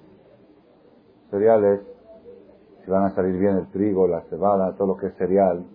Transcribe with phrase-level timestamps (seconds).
[1.31, 1.81] Cereales,
[2.83, 5.65] si van a salir bien el trigo, la cebada, todo lo que es cereal,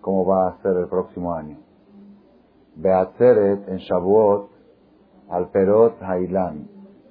[0.00, 1.58] cómo va a ser el próximo año.
[2.76, 4.49] Beatzeret en Shavuot
[5.30, 6.68] al perot hailan.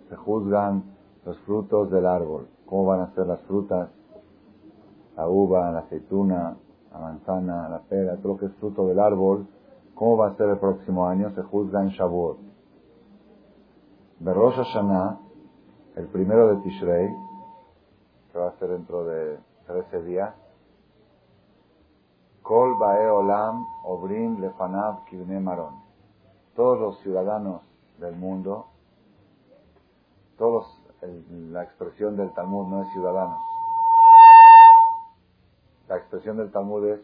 [0.10, 0.84] Se juzgan
[1.26, 2.48] los frutos del árbol.
[2.66, 3.90] ¿Cómo van a ser las frutas?
[5.16, 6.58] La uva, la aceituna,
[6.92, 9.48] la manzana, la pera, todo lo que es fruto del árbol.
[9.96, 11.30] ¿Cómo va a ser el próximo año?
[11.32, 12.38] Se juzga en Shavuot.
[14.20, 15.20] Berosh Hashanah,
[15.96, 17.10] el primero de Tishrei,
[18.32, 20.36] que va a ser dentro de 13 días.
[22.42, 25.76] Kol Bae Olam Obrim Lefanav Kivne Maron.
[26.56, 27.69] Todos los ciudadanos
[28.00, 28.68] del mundo,
[30.38, 30.66] todos,
[31.52, 33.38] la expresión del Talmud no es ciudadano.
[35.90, 37.02] La expresión del Talmud es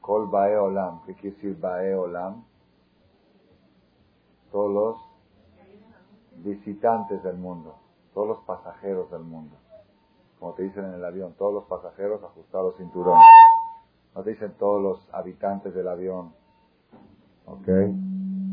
[0.00, 1.02] Kol Bae Olam.
[1.02, 2.42] ¿Qué quiere decir Bae Olam?
[4.50, 7.76] Todos los visitantes del mundo,
[8.14, 9.54] todos los pasajeros del mundo.
[10.40, 13.24] Como te dicen en el avión, todos los pasajeros ajustados cinturones.
[14.14, 16.32] No te dicen todos los habitantes del avión.
[17.46, 17.68] ¿Ok?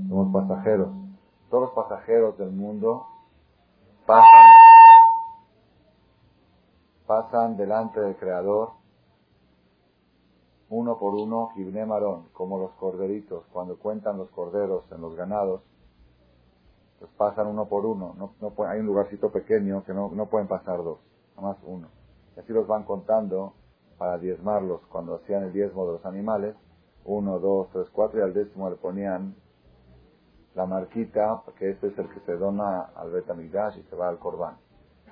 [0.09, 1.04] Somos pasajeros
[1.49, 3.07] todos los pasajeros del mundo
[4.05, 4.45] pasan,
[7.07, 8.71] pasan delante del Creador
[10.69, 15.61] uno por uno, Gibne Marón, como los corderitos, cuando cuentan los corderos en los ganados,
[16.99, 18.15] pues pasan uno por uno.
[18.17, 20.99] No, no hay un lugarcito pequeño que no, no pueden pasar dos,
[21.35, 21.87] nada más uno.
[22.35, 23.53] Y así los van contando
[23.97, 24.81] para diezmarlos.
[24.87, 26.55] Cuando hacían el diezmo de los animales,
[27.03, 29.35] uno, dos, tres, cuatro, y al décimo le ponían
[30.55, 34.19] la marquita, que este es el que se dona al Betamigdash y se va al
[34.19, 34.57] Corbán.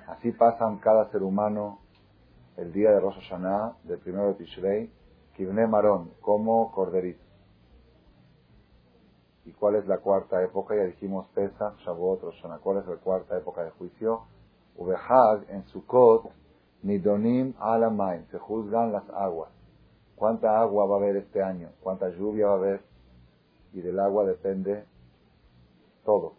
[0.08, 1.80] Así pasan cada ser humano
[2.56, 4.90] el día de Rosh Hashanah, del primero de Tishrei,
[5.34, 7.22] Kibne Marón, como corderito.
[9.44, 10.74] ¿Y cuál es la cuarta época?
[10.74, 12.58] Ya dijimos Pesach, Shavuot, Rosh Hashanah.
[12.58, 14.22] ¿Cuál es la cuarta época de juicio?
[14.76, 16.30] Ubehag, en Sukkot,
[16.82, 19.50] Nidonim Alamain, se juzgan las aguas.
[20.16, 21.70] ¿Cuánta agua va a haber este año?
[21.82, 22.80] ¿Cuánta lluvia va a haber?
[23.72, 24.84] Y del agua depende
[26.04, 26.34] todo.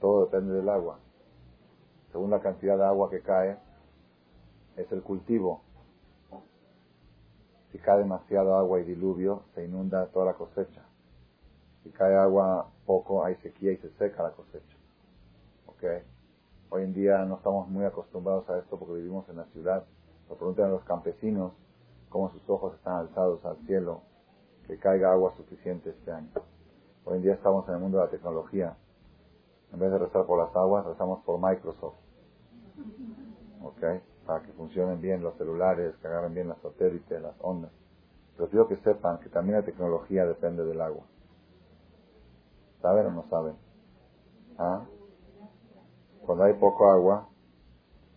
[0.00, 0.98] Todo depende del agua.
[2.12, 3.58] Según la cantidad de agua que cae,
[4.76, 5.62] es el cultivo.
[7.72, 10.82] Si cae demasiado agua y diluvio, se inunda toda la cosecha.
[11.82, 14.76] Si cae agua poco, hay sequía y se seca la cosecha.
[15.66, 15.84] ¿Ok?
[16.70, 19.84] Hoy en día no estamos muy acostumbrados a esto porque vivimos en la ciudad.
[20.28, 21.52] Lo preguntan a los campesinos
[22.08, 24.02] cómo sus ojos están alzados al cielo,
[24.66, 26.30] que caiga agua suficiente este año.
[27.10, 28.76] Hoy en día estamos en el mundo de la tecnología.
[29.72, 31.94] En vez de rezar por las aguas, rezamos por Microsoft.
[33.62, 33.80] ¿Ok?
[34.26, 37.70] Para que funcionen bien los celulares, que agarren bien las satélites, las ondas.
[38.36, 41.02] Pero quiero que sepan que también la tecnología depende del agua.
[42.82, 43.56] ¿Saben o no saben?
[44.58, 44.84] ¿Ah?
[46.26, 47.26] Cuando hay poco agua,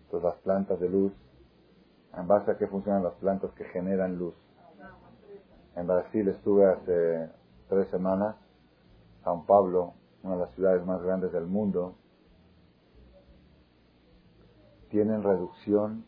[0.09, 1.13] pues las plantas de luz,
[2.13, 4.35] ¿en base a qué funcionan las plantas que generan luz?
[5.77, 7.29] En Brasil estuve hace
[7.69, 8.35] tres semanas
[9.23, 9.93] San Pablo,
[10.23, 11.95] una de las ciudades más grandes del mundo,
[14.89, 16.05] tienen reducción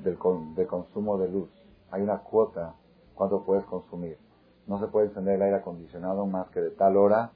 [0.00, 0.18] del
[0.56, 1.50] de consumo de luz.
[1.90, 2.74] Hay una cuota,
[3.14, 4.18] cuánto puedes consumir.
[4.66, 7.32] No se puede encender el aire acondicionado más que de tal hora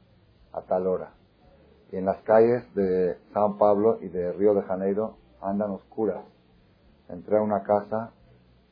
[0.52, 1.12] a tal hora.
[1.92, 6.24] Y en las calles de San Pablo y de Río de Janeiro andan oscuras.
[7.08, 8.12] Entré a una casa,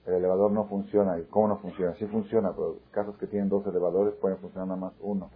[0.06, 1.18] el elevador no funciona.
[1.18, 1.94] ¿Y cómo no funciona?
[1.94, 5.30] Sí funciona, pero casos que tienen dos elevadores pueden funcionar nada más uno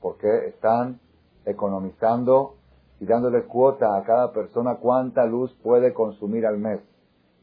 [0.00, 1.00] porque están
[1.44, 2.54] economizando
[3.00, 6.80] y dándole cuota a cada persona cuánta luz puede consumir al mes.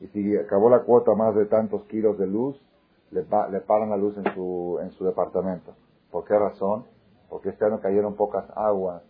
[0.01, 2.59] Y si acabó la cuota más de tantos kilos de luz,
[3.11, 5.73] le, le paran la luz en su, en su departamento.
[6.11, 6.85] ¿Por qué razón?
[7.29, 9.01] Porque este año cayeron pocas aguas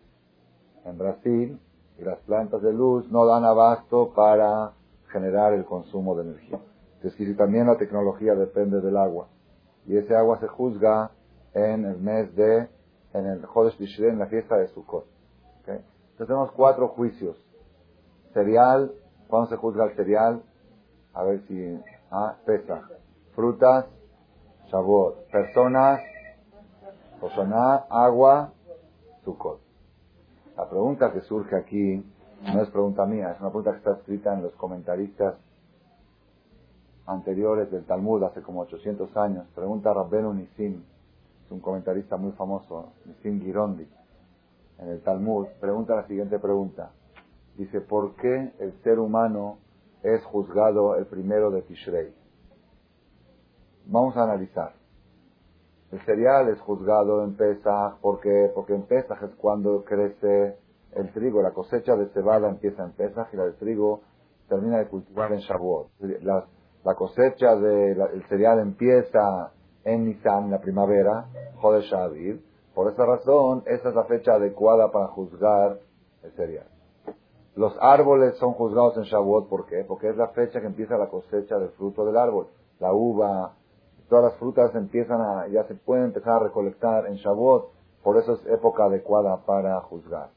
[0.85, 1.59] en Brasil
[1.97, 4.73] y las plantas de luz no dan abasto para
[5.11, 6.59] generar el consumo de energía.
[6.95, 9.27] Entonces, si también la tecnología depende del agua.
[9.87, 11.11] Y ese agua se juzga
[11.53, 12.67] en el mes de
[13.15, 15.05] en el Jodesh Tishrei, en la fiesta de Sukkot.
[15.67, 17.37] Entonces tenemos cuatro juicios.
[18.33, 18.93] Cereal,
[19.27, 20.43] ¿cuándo se juzga el cereal?
[21.13, 21.79] A ver si...
[22.11, 22.87] Ah, pesa.
[23.33, 23.85] Frutas,
[24.69, 25.25] sabor.
[25.31, 26.01] Personas,
[27.21, 28.51] Osoná, agua,
[29.23, 29.59] sucot.
[30.57, 32.05] La pregunta que surge aquí
[32.53, 35.35] no es pregunta mía, es una pregunta que está escrita en los comentaristas
[37.05, 39.47] anteriores del Talmud hace como 800 años.
[39.55, 40.83] Pregunta Rabbenu Nisim,
[41.45, 43.87] es un comentarista muy famoso, Nisim Girondi,
[44.79, 45.47] en el Talmud.
[45.59, 46.91] Pregunta la siguiente pregunta.
[47.55, 49.59] Dice, ¿por qué el ser humano
[50.01, 52.13] es juzgado el primero de Tishrei?
[53.85, 54.73] Vamos a analizar.
[55.91, 60.57] El cereal es juzgado en Pesach porque, porque en Pesach es cuando crece
[60.93, 61.43] el trigo.
[61.43, 64.01] La cosecha de cebada empieza en Pesach y la de trigo
[64.49, 65.91] termina de cultivar en Shavuot.
[66.23, 66.45] La,
[66.83, 69.51] la cosecha del cereal empieza
[69.85, 71.27] en Nisan, la primavera,
[71.61, 72.41] Jodesh Aviv.
[72.73, 75.79] Por esa razón, esa es la fecha adecuada para juzgar
[76.23, 76.67] el cereal.
[77.55, 79.85] Los árboles son juzgados en Shavuot, ¿por qué?
[79.87, 82.47] Porque es la fecha que empieza la cosecha del fruto del árbol.
[82.79, 83.53] La uva,
[84.09, 87.69] todas las frutas empiezan a, ya se pueden empezar a recolectar en Shavuot,
[88.03, 90.31] por eso es época adecuada para juzgar.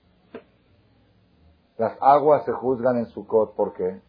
[1.77, 4.01] Las aguas se juzgan en Sukkot, ¿por qué?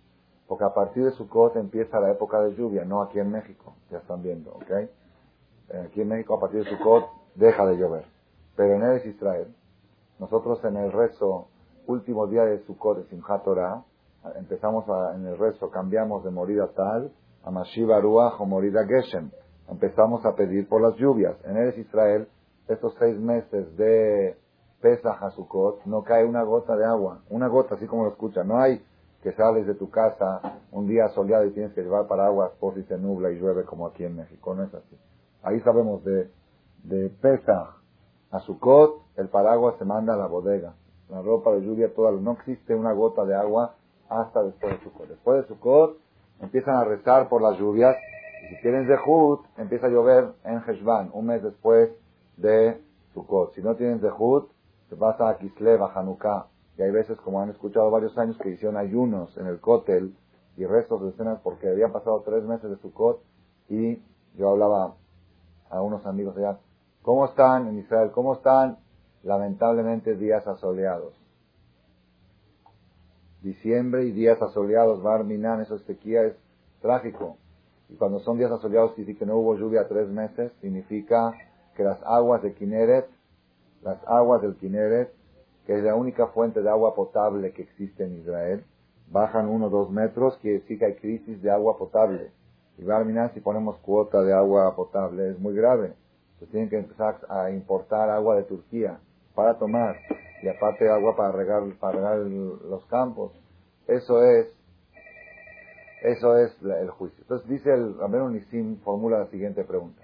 [0.48, 4.00] Porque a partir de Sukkot empieza la época de lluvia, no aquí en México, ya
[4.00, 4.90] están viendo, ¿ok?
[5.86, 7.06] Aquí en México a partir de Sukkot
[7.36, 8.06] deja de llover.
[8.56, 9.56] Pero en Eres Israel,
[10.20, 11.48] nosotros en el rezo,
[11.88, 13.84] último día de Sukkot, de Simchat Torah,
[14.36, 14.86] empezamos
[15.16, 17.12] en el rezo, cambiamos de morida tal
[17.44, 19.30] a Mashiva Ruach o morida Geshem
[19.70, 21.36] empezamos a pedir por las lluvias.
[21.46, 22.28] En Eres Israel,
[22.68, 24.36] estos seis meses de
[24.82, 27.22] Pesach a Sukkot, no cae una gota de agua.
[27.30, 28.44] Una gota, así como lo escucha.
[28.44, 28.84] No hay
[29.22, 32.84] que sales de tu casa un día soleado y tienes que llevar paraguas por si
[32.84, 34.56] se nubla y llueve como aquí en México.
[34.56, 34.98] No es así.
[35.44, 36.30] Ahí sabemos de,
[36.84, 37.76] de Pesach
[38.32, 40.76] a Sukkot, el paraguas se manda a la bodega.
[41.10, 43.76] La ropa de lluvia, toda, no existe una gota de agua
[44.10, 45.08] hasta después de Sukkot.
[45.08, 45.98] Después de Sukkot
[46.42, 47.96] empiezan a rezar por las lluvias
[48.50, 51.92] si tienes Zehut, empieza a llover en Heshvan, un mes después
[52.38, 52.82] de
[53.14, 53.54] Sukkot.
[53.54, 54.50] Si no tienes Zehut,
[54.90, 56.48] te pasa a Kislev, a Hanukkah.
[56.78, 60.16] Y hay veces, como han escuchado varios años, que hicieron ayunos en el Kotel
[60.58, 63.22] y restos de escenas porque habían pasado tres meses de Sukkot
[63.70, 64.02] y
[64.36, 64.96] yo hablaba
[65.70, 66.58] a unos amigos allá,
[67.02, 68.12] ¿cómo están en Israel?
[68.12, 68.78] ¿Cómo están?
[69.24, 71.14] Lamentablemente días asoleados.
[73.42, 76.36] Diciembre y días asoleados, Bar Minan, eso es sequía, es
[76.82, 77.38] trágico.
[77.90, 81.34] Y cuando son días asoleados y que no hubo lluvia tres meses, significa
[81.76, 83.08] que las aguas de Kineret,
[83.82, 85.14] las aguas del Kineret,
[85.66, 88.66] que es la única fuente de agua potable que existe en Israel,
[89.10, 92.32] bajan uno o dos metros, quiere decir que hay crisis de agua potable.
[92.80, 95.94] Y va a si ponemos cuota de agua potable, es muy grave.
[96.34, 99.00] Entonces tienen que empezar a importar agua de Turquía
[99.36, 99.98] para tomar
[100.42, 103.34] y aparte agua para regar, para regar los campos.
[103.86, 104.48] Eso es
[106.04, 107.18] eso es el juicio.
[107.24, 110.02] Entonces dice el Ramiro Nisim, formula la siguiente pregunta.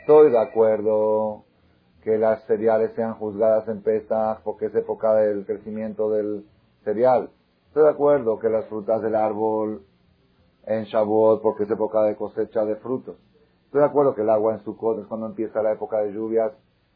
[0.00, 1.44] Estoy de acuerdo
[2.02, 6.46] que las cereales sean juzgadas en Pesach porque es época del crecimiento del
[6.84, 7.28] cereal.
[7.66, 9.82] Estoy de acuerdo que las frutas del árbol
[10.68, 13.16] en Shavuot porque es época de cosecha de frutos.
[13.64, 16.52] Estoy de acuerdo que el agua en Sukkot es cuando empieza la época de lluvias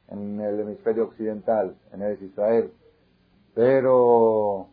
[0.08, 2.72] en el hemisferio occidental, en el Israel.
[3.54, 4.68] Pero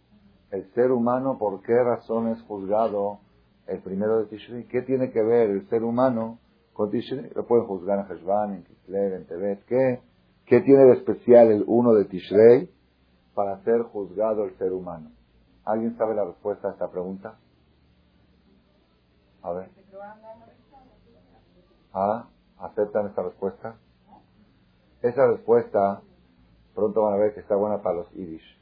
[0.51, 3.19] el ser humano, ¿por qué razón es juzgado
[3.69, 4.63] el primero de Tishrei.
[4.65, 6.39] ¿Qué tiene que ver el ser humano
[6.73, 7.31] con Tishrei?
[7.35, 9.65] Lo pueden juzgar en Heshvan, en Kislev, en Tebet.
[9.65, 10.01] ¿Qué,
[10.45, 12.69] ¿Qué tiene de especial el uno de Tishrei
[13.35, 15.11] para ser juzgado el ser humano?
[15.65, 17.37] ¿Alguien sabe la respuesta a esta pregunta?
[19.41, 19.69] A ver.
[21.93, 22.27] ¿Ah?
[22.59, 23.77] ¿Aceptan esta respuesta?
[25.01, 26.01] Esa respuesta
[26.75, 28.59] pronto van a ver que está buena para los Yiddish.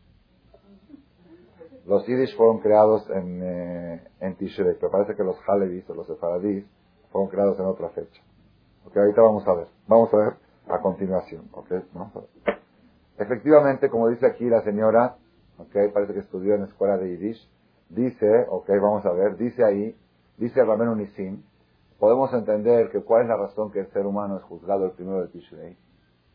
[1.86, 6.07] Los Yiddish fueron creados en, eh, en Tishrei, pero parece que los Halevis o los
[6.07, 6.65] Sefaradís
[7.12, 8.22] fueron creados en otra fecha.
[8.86, 9.67] Ok, ahorita vamos a ver.
[9.88, 10.34] Vamos a ver
[10.67, 11.50] a continuación.
[11.53, 12.29] Ok, vamos a ver.
[13.17, 15.17] Efectivamente, como dice aquí la señora,
[15.57, 17.50] ok, parece que estudió en la escuela de Yiddish,
[17.89, 19.96] dice, ok, vamos a ver, dice ahí,
[20.38, 21.44] dice Ramén Unisim,
[22.00, 25.22] podemos entender que cuál es la razón que el ser humano es juzgado el primero
[25.22, 25.77] de Tishrei.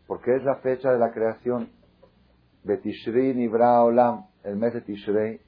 [0.07, 1.71] Porque es la fecha de la creación.
[2.65, 5.41] de Tishrei Nibra Olam el mes de Tishrei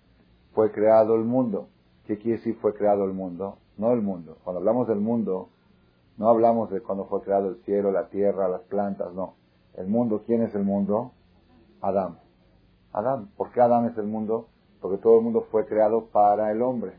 [0.53, 1.69] fue creado el mundo.
[2.07, 3.59] ¿Qué quiere decir fue creado el mundo?
[3.77, 4.39] No el mundo.
[4.45, 5.49] Cuando hablamos del mundo,
[6.17, 9.35] no hablamos de cuando fue creado el cielo, la tierra, las plantas, no.
[9.75, 11.13] El mundo, ¿quién es el mundo?
[11.81, 12.19] Adán.
[12.93, 13.31] Adán.
[13.37, 14.49] ¿Por qué Adán es el mundo?
[14.81, 16.99] Porque todo el mundo fue creado para el hombre.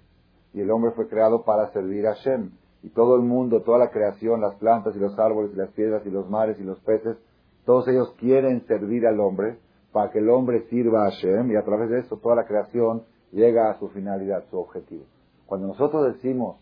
[0.56, 2.52] Y el hombre fue creado para servir a Shem.
[2.82, 6.06] Y todo el mundo, toda la creación, las plantas y los árboles y las piedras
[6.06, 7.18] y los mares y los peces,
[7.66, 9.58] todos ellos quieren servir al hombre
[9.92, 13.04] para que el hombre sirva a Hashem y a través de eso toda la creación
[13.34, 15.04] llega a su finalidad, su objetivo.
[15.46, 16.56] Cuando nosotros decimos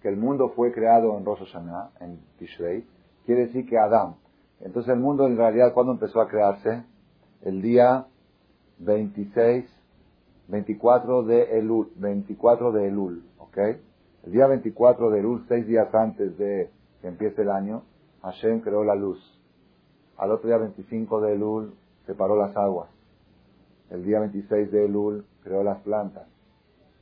[0.00, 2.86] que el mundo fue creado en Rosh Hashanah, en Tishrei,
[3.26, 4.14] quiere decir que Adán.
[4.60, 6.84] Entonces el mundo en realidad, ¿cuándo empezó a crearse?
[7.42, 8.06] El día
[8.78, 9.77] 26,
[10.48, 13.58] 24 de Elul, 24 de Elul, ¿ok?
[14.24, 17.82] El día 24 de Elul, seis días antes de que empiece el año,
[18.22, 19.18] Hashem creó la luz.
[20.16, 21.74] Al otro día 25 de Elul,
[22.06, 22.88] separó las aguas.
[23.90, 26.26] El día 26 de Elul creó las plantas.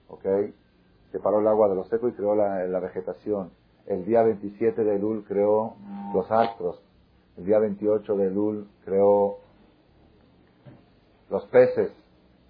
[0.09, 0.25] ¿Ok?
[1.13, 3.51] Separó el agua de los secos y creó la, vegetación.
[3.87, 5.77] El día 27 de Elul creó
[6.13, 6.83] los astros.
[7.37, 9.39] El día 28 de Elul creó
[11.31, 11.93] los peces.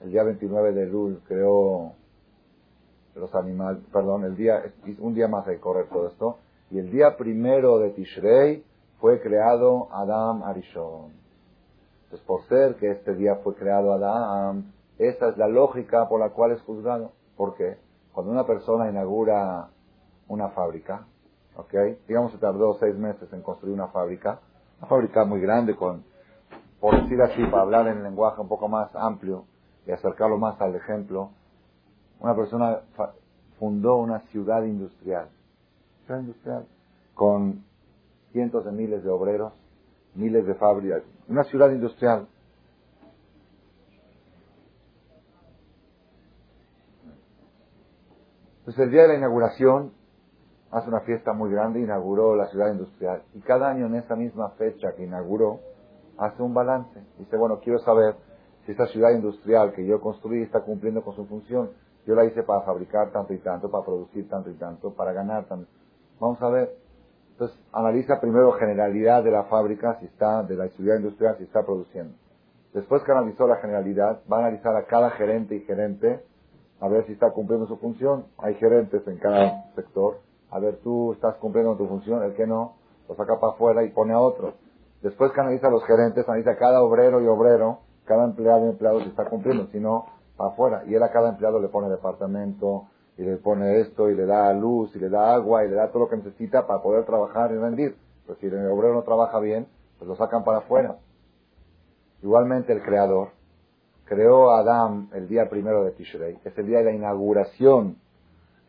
[0.07, 1.95] El día 29 de Elul creó
[3.17, 4.63] los animales, perdón, el día,
[5.01, 6.39] un día más de correr todo esto.
[6.71, 8.63] Y el día primero de Tishrei
[9.01, 11.11] fue creado Adam Arishon.
[12.05, 16.31] Entonces, por ser que este día fue creado Adán, esa es la lógica por la
[16.31, 17.11] cual es juzgado.
[17.37, 17.77] ¿Por qué?
[18.13, 19.71] Cuando una persona inaugura
[20.29, 21.05] una fábrica,
[21.57, 21.75] ¿ok?
[22.07, 24.39] Digamos que tardó seis meses en construir una fábrica,
[24.79, 26.05] una fábrica muy grande con,
[26.79, 29.47] por decir así, para hablar en lenguaje un poco más amplio
[29.87, 31.31] y acercarlo más al ejemplo,
[32.21, 32.81] una persona
[33.59, 35.29] fundó una ciudad industrial,
[36.05, 36.67] ciudad industrial,
[37.15, 37.65] con
[38.33, 39.53] cientos de miles de obreros,
[40.15, 42.27] miles de fábricas, una ciudad industrial.
[48.59, 49.93] Entonces el día de la inauguración
[50.73, 53.23] hace una fiesta muy grande, inauguró la ciudad industrial.
[53.35, 55.61] Y cada año en esa misma fecha que inauguró,
[56.19, 57.01] hace un balance.
[57.19, 58.17] Dice, bueno, quiero saber
[58.73, 61.71] esta ciudad industrial que yo construí está cumpliendo con su función.
[62.07, 65.47] Yo la hice para fabricar tanto y tanto, para producir tanto y tanto, para ganar
[65.47, 65.69] tanto.
[66.21, 66.77] Vamos a ver.
[67.33, 71.65] Entonces, analiza primero generalidad de la fábrica, si está, de la actividad industrial, si está
[71.65, 72.15] produciendo.
[72.73, 76.25] Después que analizó la generalidad, va a analizar a cada gerente y gerente,
[76.81, 78.27] a ver si está cumpliendo su función.
[78.39, 80.21] Hay gerentes en cada sector.
[80.51, 82.77] A ver, tú estás cumpliendo tu función, el que no,
[83.09, 84.55] lo saca para afuera y pone a otro.
[85.03, 88.71] Después que analiza a los gerentes, analiza a cada obrero y obrero, cada empleado y
[88.71, 90.83] empleado si está cumpliendo, si no, para afuera.
[90.87, 92.87] Y él a cada empleado le pone departamento,
[93.19, 95.89] y le pone esto, y le da luz, y le da agua, y le da
[95.89, 97.97] todo lo que necesita para poder trabajar y rendir.
[98.27, 99.67] Pues si el obrero no trabaja bien,
[99.99, 100.97] pues lo sacan para afuera.
[102.23, 103.29] Igualmente el Creador
[104.05, 107.97] creó a Adán el día primero de Tishrei, que es el día de la inauguración,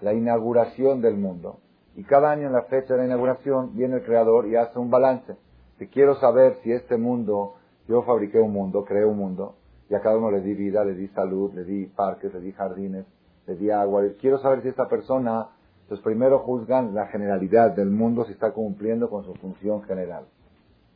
[0.01, 1.59] la inauguración del mundo.
[1.95, 4.89] Y cada año en la fecha de la inauguración viene el Creador y hace un
[4.89, 5.35] balance.
[5.77, 7.55] Si quiero saber si este mundo,
[7.87, 9.55] yo fabriqué un mundo, creé un mundo,
[9.89, 12.51] y a cada uno le di vida, le di salud, le di parques, le di
[12.51, 13.05] jardines,
[13.45, 14.03] le di agua.
[14.19, 15.47] Quiero saber si esta persona,
[15.87, 20.25] pues primero juzgan la generalidad del mundo si está cumpliendo con su función general.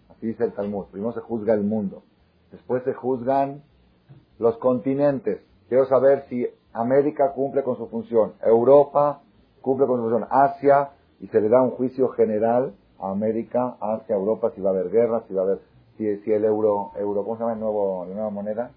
[0.10, 0.86] Así dice el Talmud.
[0.92, 2.04] Primero se juzga el mundo.
[2.52, 3.62] Después se juzgan
[4.40, 5.42] los continentes.
[5.70, 9.22] Quiero saber si América cumple con su función, Europa
[9.62, 14.16] cumple con su función, Asia, y se le da un juicio general a América, Asia,
[14.16, 15.60] Europa, si va a haber guerra, si va a haber,
[16.24, 18.72] si, el euro, euro, ¿cómo se llama el nuevo, la nueva moneda?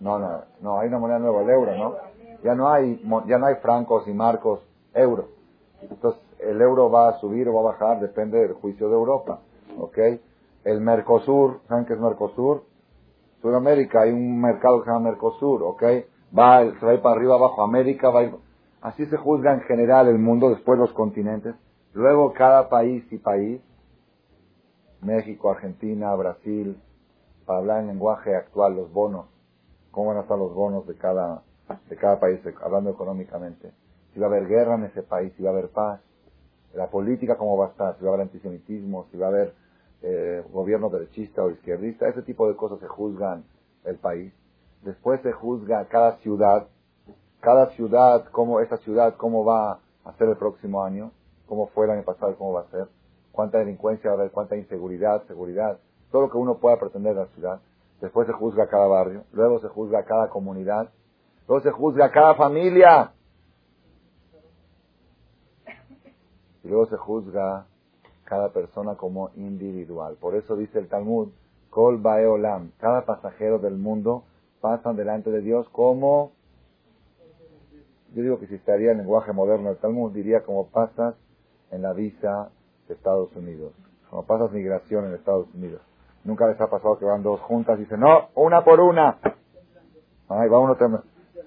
[0.00, 1.94] No, no, no, hay una moneda nueva, el euro, ¿no?
[2.42, 4.60] Ya no hay, ya no hay francos y marcos,
[4.94, 5.28] euro.
[5.80, 9.40] Entonces, el euro va a subir o va a bajar, depende del juicio de Europa,
[9.78, 9.98] ¿ok?
[10.64, 12.64] El Mercosur, ¿saben qué es Mercosur?
[13.40, 15.82] Sudamérica, hay un mercado que se llama Mercosur, ¿ok?
[16.36, 18.34] Va, se va a ir para arriba, abajo, América, va a ir...
[18.80, 21.54] Así se juzga en general el mundo, después los continentes.
[21.92, 23.60] Luego cada país y país,
[25.02, 26.80] México, Argentina, Brasil,
[27.44, 29.26] para hablar en lenguaje actual, los bonos,
[29.90, 31.42] cómo van a estar los bonos de cada,
[31.88, 33.72] de cada país, hablando económicamente.
[34.14, 36.00] Si va a haber guerra en ese país, si va a haber paz,
[36.74, 39.54] la política cómo va a estar, si va a haber antisemitismo, si va a haber
[40.02, 43.44] eh, gobierno derechista o izquierdista, ese tipo de cosas se juzgan
[43.84, 44.32] el país.
[44.82, 46.68] Después se juzga cada ciudad,
[47.40, 51.10] cada ciudad, cómo esa ciudad, cómo va a ser el próximo año,
[51.46, 52.88] cómo fue el año pasado, cómo va a ser,
[53.32, 55.78] cuánta delincuencia va a haber, cuánta inseguridad, seguridad,
[56.10, 57.60] todo lo que uno pueda pretender de la ciudad
[58.02, 60.90] después se juzga a cada barrio, luego se juzga a cada comunidad,
[61.46, 63.12] luego se juzga a cada familia,
[66.64, 67.66] y luego se juzga
[68.24, 70.16] cada persona como individual.
[70.20, 71.28] Por eso dice el Talmud,
[71.70, 74.24] Kol Baeolam, cada pasajero del mundo
[74.60, 76.32] pasa delante de Dios como,
[78.14, 81.14] yo digo que si estaría en lenguaje moderno el Talmud, diría como pasas
[81.70, 82.50] en la visa
[82.88, 83.72] de Estados Unidos,
[84.10, 85.80] como pasas migración en Estados Unidos.
[86.24, 89.18] Nunca les ha pasado que van dos juntas y dicen, no, una por una.
[90.28, 90.76] Ay, va uno,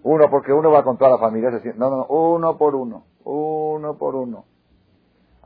[0.04, 1.50] uno porque uno va con toda la familia.
[1.76, 3.06] No, no, uno por uno.
[3.24, 4.46] Uno por uno.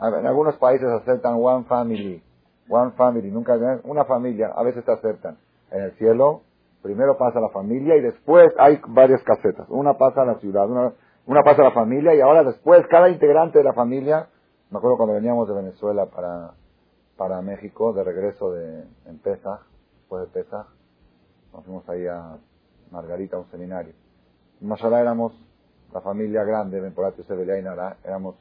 [0.01, 2.23] en algunos países aceptan one family.
[2.69, 5.37] One family, nunca, una familia, a veces te aceptan.
[5.71, 6.41] En el cielo,
[6.83, 9.67] primero pasa la familia y después hay varias casetas.
[9.69, 10.93] Una pasa a la ciudad, una,
[11.25, 14.27] una pasa a la familia y ahora después cada integrante de la familia,
[14.69, 16.53] me acuerdo cuando veníamos de Venezuela para,
[17.17, 19.61] para México, de regreso de, en Pesach,
[19.97, 20.67] después de Pesach,
[21.53, 22.37] nos fuimos ahí a
[22.91, 23.93] Margarita, a un seminario.
[24.61, 25.33] En Mashallah éramos
[25.93, 28.35] la familia grande, Benporatio, Sebelia y Nara, éramos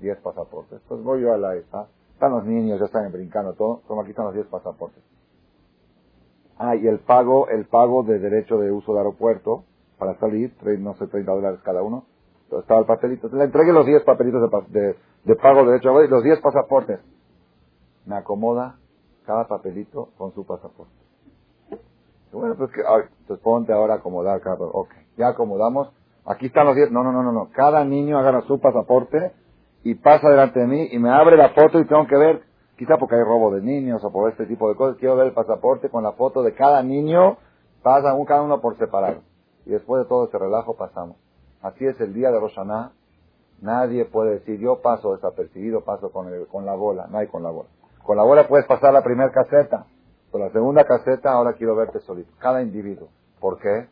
[0.00, 0.80] 10 pasaportes.
[0.82, 4.10] Entonces voy yo a la ESA, están los niños, ya están brincando todo, como aquí
[4.10, 5.02] están los 10 pasaportes.
[6.56, 9.64] Ah, y el pago, el pago de derecho de uso de aeropuerto
[9.98, 12.04] para salir, no sé, 30 dólares cada uno.
[12.44, 13.28] Entonces estaba el papelito.
[13.28, 14.96] le entregué los 10 papelitos de, de,
[15.34, 17.00] pago de derecho y los 10 pasaportes.
[18.04, 18.76] Me acomoda
[19.24, 20.92] cada papelito con su pasaporte.
[22.32, 22.80] Bueno, pues que,
[23.20, 25.92] entonces ponte ahora a acomodar cada Ok, ya acomodamos.
[26.26, 26.90] Aquí están los 10.
[26.90, 27.48] No, no, no, no, no.
[27.52, 29.32] Cada niño agarra su pasaporte
[29.84, 32.42] y pasa delante de mí y me abre la foto y tengo que ver,
[32.76, 35.32] quizá porque hay robo de niños o por este tipo de cosas, quiero ver el
[35.32, 37.36] pasaporte con la foto de cada niño,
[37.82, 39.20] pasa un, cada uno por separado.
[39.66, 41.16] Y después de todo ese relajo pasamos.
[41.62, 42.92] Así es el día de Roshaná.
[43.60, 47.06] Nadie puede decir, yo paso desapercibido, paso con, el, con la bola.
[47.08, 47.68] No hay con la bola.
[48.02, 49.86] Con la bola puedes pasar la primera caseta.
[50.30, 52.32] Con la segunda caseta, ahora quiero verte solito.
[52.38, 53.08] Cada individuo.
[53.40, 53.88] ¿Por qué?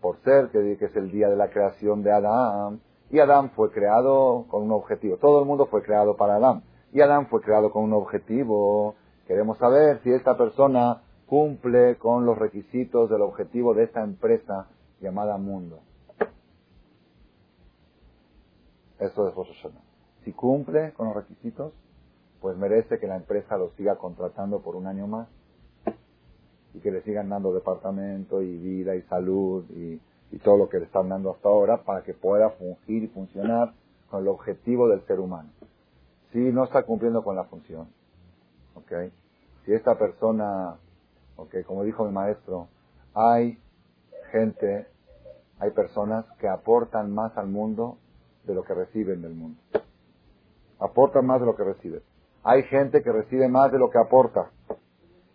[0.00, 2.80] Por ser que, que es el día de la creación de Adán
[3.12, 5.18] y Adán fue creado con un objetivo.
[5.18, 6.62] Todo el mundo fue creado para Adán.
[6.92, 8.94] Y Adán fue creado con un objetivo.
[9.26, 14.66] Queremos saber si esta persona cumple con los requisitos del objetivo de esta empresa
[15.00, 15.80] llamada mundo.
[19.04, 19.66] Eso es Rosh
[20.24, 21.72] Si cumple con los requisitos,
[22.40, 25.28] pues merece que la empresa lo siga contratando por un año más
[26.74, 30.00] y que le sigan dando departamento y vida y salud y
[30.32, 33.74] y todo lo que le están dando hasta ahora para que pueda fungir y funcionar
[34.10, 35.50] con el objetivo del ser humano.
[36.32, 37.88] Si no está cumpliendo con la función,
[38.74, 39.12] ¿ok?
[39.64, 40.78] Si esta persona,
[41.36, 41.56] ¿ok?
[41.66, 42.68] Como dijo mi maestro,
[43.14, 43.58] hay
[44.32, 44.88] gente,
[45.58, 47.98] hay personas que aportan más al mundo
[48.44, 49.60] de lo que reciben del mundo.
[50.80, 52.02] Aportan más de lo que reciben.
[52.44, 54.50] Hay gente que recibe más de lo que aporta.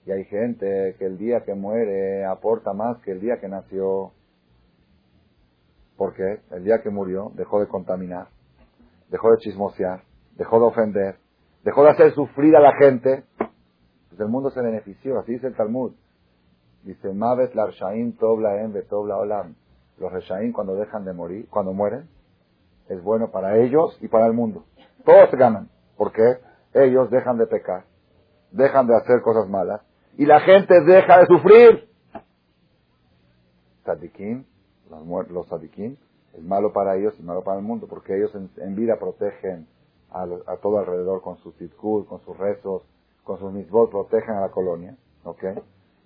[0.05, 4.11] Y hay gente que el día que muere aporta más que el día que nació.
[5.95, 8.27] Porque el día que murió dejó de contaminar,
[9.09, 10.03] dejó de chismosear,
[10.35, 11.15] dejó de ofender,
[11.63, 13.23] dejó de hacer sufrir a la gente.
[14.09, 15.93] Pues el mundo se benefició, así dice el Talmud.
[16.83, 19.55] Dice, Mavet larshaim tobla en betobla olam.
[19.97, 22.07] Los reshaim cuando dejan de morir, cuando mueren,
[22.89, 24.65] es bueno para ellos y para el mundo.
[25.06, 25.69] Todos ganan.
[25.95, 26.38] porque
[26.73, 27.86] Ellos dejan de pecar,
[28.52, 29.82] dejan de hacer cosas malas,
[30.17, 31.89] y la gente deja de sufrir.
[33.84, 34.45] Tadikim
[34.89, 35.47] los, los
[36.38, 39.67] es malo para ellos y malo para el mundo, porque ellos en, vida protegen
[40.12, 40.26] a,
[40.62, 42.84] todo alrededor con sus titkul, con sus rezos,
[43.23, 45.43] con sus misbot, protegen a la colonia, ¿ok?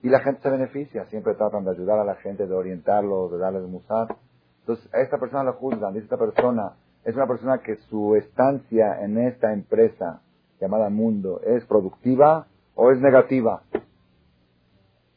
[0.04, 3.38] Y la gente se beneficia, siempre tratan de ayudar a la gente, de orientarlos, de
[3.38, 4.16] darles musar.
[4.62, 9.02] Entonces, a esta persona la juzgan, dice esta persona, es una persona que su estancia
[9.04, 10.22] en esta empresa
[10.60, 13.64] llamada mundo es productiva o es negativa.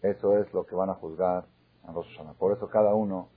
[0.02, 1.44] Eso es lo que van a juzgar
[1.86, 3.28] a Rosh Por eso cada uno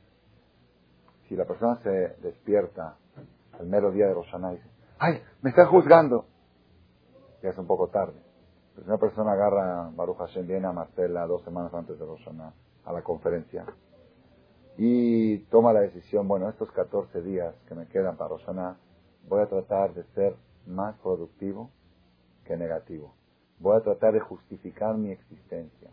[1.27, 1.89] si la persona se
[2.21, 2.95] despierta
[3.59, 6.25] al mero día de Roshaná y dice, ¡ay, me están juzgando!
[7.43, 8.21] Ya es un poco tarde.
[8.73, 12.53] Pero si una persona agarra Baruch Hashem, viene a Marcela dos semanas antes de Roshaná
[12.85, 13.65] a la conferencia
[14.77, 18.77] y toma la decisión, bueno, estos 14 días que me quedan para Roshaná,
[19.27, 20.35] voy a tratar de ser
[20.65, 21.71] más productivo
[22.45, 23.13] que negativo.
[23.59, 25.89] Voy a tratar de justificar mi existencia.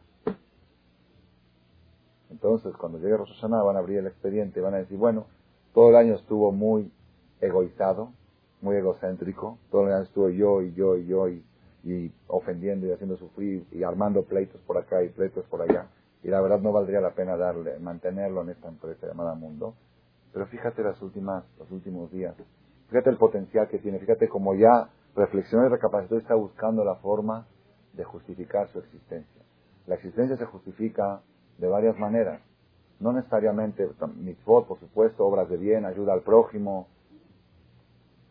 [2.30, 5.26] Entonces, cuando llegue Rosh Hashanah, van a abrir el expediente y van a decir, bueno,
[5.72, 6.90] todo el año estuvo muy
[7.40, 8.12] egoizado,
[8.60, 11.44] muy egocéntrico, todo el año estuvo yo y yo y yo y,
[12.28, 15.86] ofendiendo y haciendo sufrir y armando pleitos por acá y pleitos por allá.
[16.24, 19.74] Y la verdad no valdría la pena darle, mantenerlo en esta empresa llamada Mundo.
[20.32, 22.34] Pero fíjate las últimas, los últimos días.
[22.88, 23.98] Fíjate el potencial que tiene.
[23.98, 27.46] Fíjate cómo ya reflexionó y recapacitó y está buscando la forma
[27.92, 29.42] de justificar su existencia.
[29.86, 31.20] La existencia se justifica
[31.58, 32.40] de varias maneras.
[33.00, 36.88] No necesariamente mitzvot, por supuesto, obras de bien, ayuda al prójimo,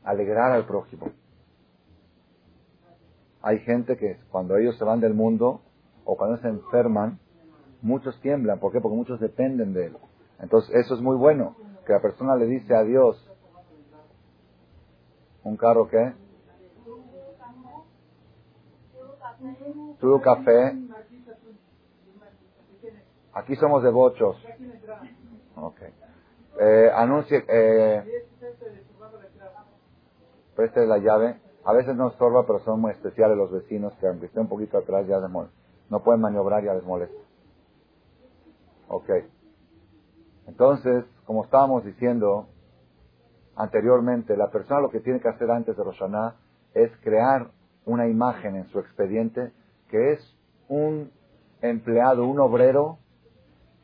[0.04, 1.12] alegrar al prójimo.
[3.44, 5.62] Hay gente que cuando ellos se van del mundo
[6.06, 7.20] o cuando se enferman,
[7.84, 8.60] muchos tiemblan.
[8.60, 8.82] ¿Por qué?
[8.82, 9.98] Porque muchos dependen de él.
[10.40, 13.30] Entonces eso es muy bueno, que la persona le dice a Dios,
[15.44, 16.14] ¿un carro qué?
[20.00, 20.76] Tuvo café,
[23.34, 24.38] Aquí somos de bochos.
[25.56, 25.82] Ok.
[26.60, 28.04] Eh, anuncie, eh,
[30.56, 31.40] preste la llave.
[31.66, 34.78] A veces no estorba, pero son muy especiales los vecinos que aunque esté un poquito
[34.78, 35.58] atrás ya les molesta.
[35.90, 37.18] No pueden maniobrar, ya les molesta.
[38.94, 39.10] Ok.
[40.46, 42.48] Entonces, como estábamos diciendo
[43.56, 46.36] anteriormente, la persona lo que tiene que hacer antes de Roshaná
[46.76, 47.50] es crear
[47.86, 49.52] una imagen en su expediente
[49.90, 51.12] que es un
[51.62, 53.00] empleado, un obrero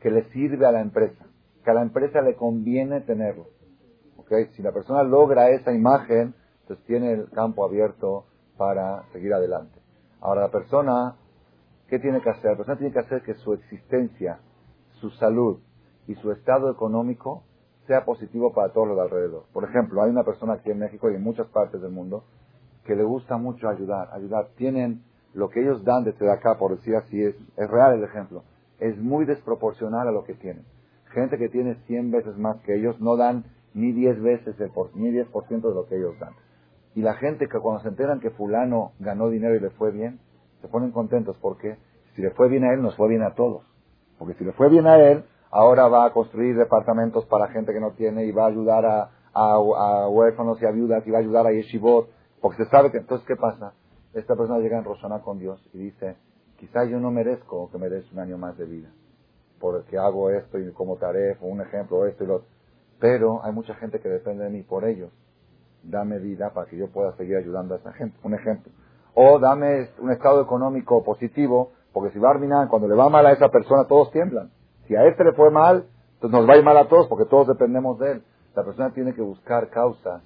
[0.00, 1.26] que le sirve a la empresa,
[1.64, 3.48] que a la empresa le conviene tenerlo.
[4.16, 4.46] ¿Okay?
[4.54, 9.80] Si la persona logra esa imagen, entonces tiene el campo abierto para seguir adelante.
[10.20, 11.16] Ahora, la persona,
[11.88, 12.52] ¿qué tiene que hacer?
[12.52, 14.38] La persona tiene que hacer que su existencia,
[15.00, 15.58] su salud
[16.06, 17.42] y su estado económico
[17.86, 19.44] sea positivo para todos los de alrededor.
[19.52, 22.24] Por ejemplo, hay una persona aquí en México y en muchas partes del mundo
[22.84, 24.48] que le gusta mucho ayudar, ayudar.
[24.56, 25.02] Tienen
[25.34, 28.42] lo que ellos dan desde acá, por decir así, es, es real el ejemplo.
[28.78, 30.64] Es muy desproporcional a lo que tienen.
[31.12, 34.94] Gente que tiene 100 veces más que ellos no dan ni 10 veces el por,
[34.96, 36.32] ni 10% de lo que ellos dan.
[36.94, 40.18] Y la gente que cuando se enteran que fulano ganó dinero y le fue bien,
[40.60, 41.76] se ponen contentos porque
[42.14, 43.64] si le fue bien a él, nos fue bien a todos.
[44.20, 47.80] Porque si le fue bien a él, ahora va a construir departamentos para gente que
[47.80, 51.22] no tiene y va a ayudar a, a, huérfanos y a viudas y va a
[51.22, 52.08] ayudar a yeshivot.
[52.40, 53.72] Porque se sabe que entonces, ¿qué pasa?
[54.14, 56.16] Esta persona llega en Rosana con Dios y dice,
[56.58, 58.90] quizá yo no merezco que me des un año más de vida.
[59.58, 62.48] Porque hago esto y como taref, un ejemplo, esto y lo otro.
[63.00, 65.10] Pero hay mucha gente que depende de mí por ellos
[65.82, 68.18] dame vida para que yo pueda seguir ayudando a esa gente.
[68.22, 68.72] Un ejemplo.
[69.14, 73.32] O dame un estado económico positivo, porque si va a cuando le va mal a
[73.32, 74.50] esa persona, todos tiemblan.
[74.86, 77.24] Si a este le fue mal, entonces nos va a ir mal a todos, porque
[77.24, 78.22] todos dependemos de él.
[78.54, 80.22] La persona tiene que buscar causas,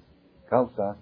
[0.49, 0.97] causas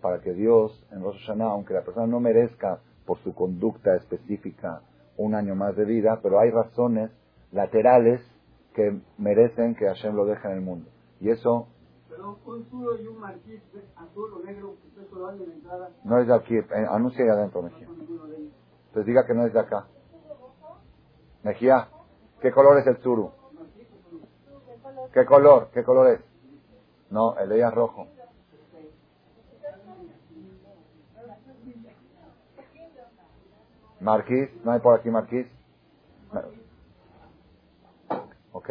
[0.00, 4.82] para que Dios, en Rosh Hashanah, aunque la persona no merezca por su conducta específica
[5.16, 7.10] un año más de vida, pero hay razones
[7.52, 8.20] laterales
[8.74, 10.90] que merecen que Hashem lo deje en el mundo.
[11.20, 11.68] Y eso
[12.46, 13.60] un suro y un marquís
[13.96, 15.90] azul o negro, usted solo en la entrada.
[16.04, 17.88] No es de aquí, eh, anuncia ahí adentro, Mejía.
[17.88, 19.86] Entonces diga que no es de acá.
[21.42, 21.88] Mejía,
[22.40, 23.32] ¿qué color es el suru?
[25.12, 25.70] ¿Qué color?
[25.72, 26.20] ¿Qué color es?
[27.10, 28.06] No, el de ella es rojo.
[34.00, 35.46] Marquís, ¿no hay por aquí marquís?
[38.52, 38.70] Ok.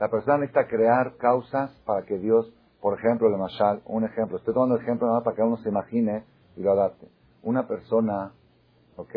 [0.00, 2.52] La persona necesita crear causas para que Dios
[2.84, 4.36] por ejemplo, el Mashal, un ejemplo.
[4.36, 6.22] Estoy tomando ejemplo nada para que uno se imagine
[6.54, 7.08] y lo adapte.
[7.42, 8.32] Una persona,
[8.98, 9.14] ¿ok?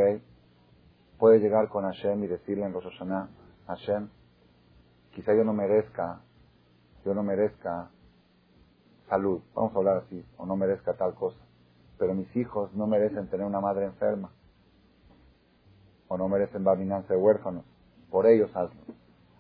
[1.17, 2.86] Puede llegar con Hashem y decirle en Rosh
[3.67, 4.10] Hashem,
[5.12, 6.21] quizá yo no merezca,
[7.03, 7.89] yo no merezca
[9.10, 11.39] salud, vamos a hablar así, o no merezca tal cosa,
[11.97, 14.32] pero mis hijos no merecen tener una madre enferma,
[16.08, 17.65] o no merecen baminanza de huérfanos,
[18.12, 18.80] por ellos hazlo.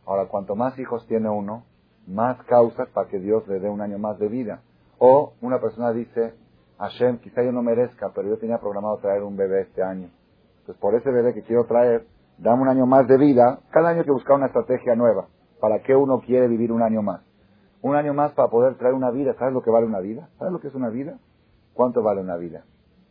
[0.05, 1.65] Ahora, cuanto más hijos tiene uno,
[2.07, 4.61] más causas para que Dios le dé un año más de vida.
[4.97, 6.33] O una persona dice,
[6.79, 10.09] Hashem, quizá yo no merezca, pero yo tenía programado traer un bebé este año.
[10.67, 12.05] Entonces, por ese bebé que quiero traer,
[12.37, 13.61] dame un año más de vida.
[13.71, 15.29] Cada año que buscar una estrategia nueva.
[15.61, 17.21] ¿Para qué uno quiere vivir un año más?
[17.81, 19.33] Un año más para poder traer una vida.
[19.39, 20.27] ¿Sabes lo que vale una vida?
[20.37, 21.19] ¿Sabes lo que es una vida?
[21.73, 22.65] ¿Cuánto vale una vida?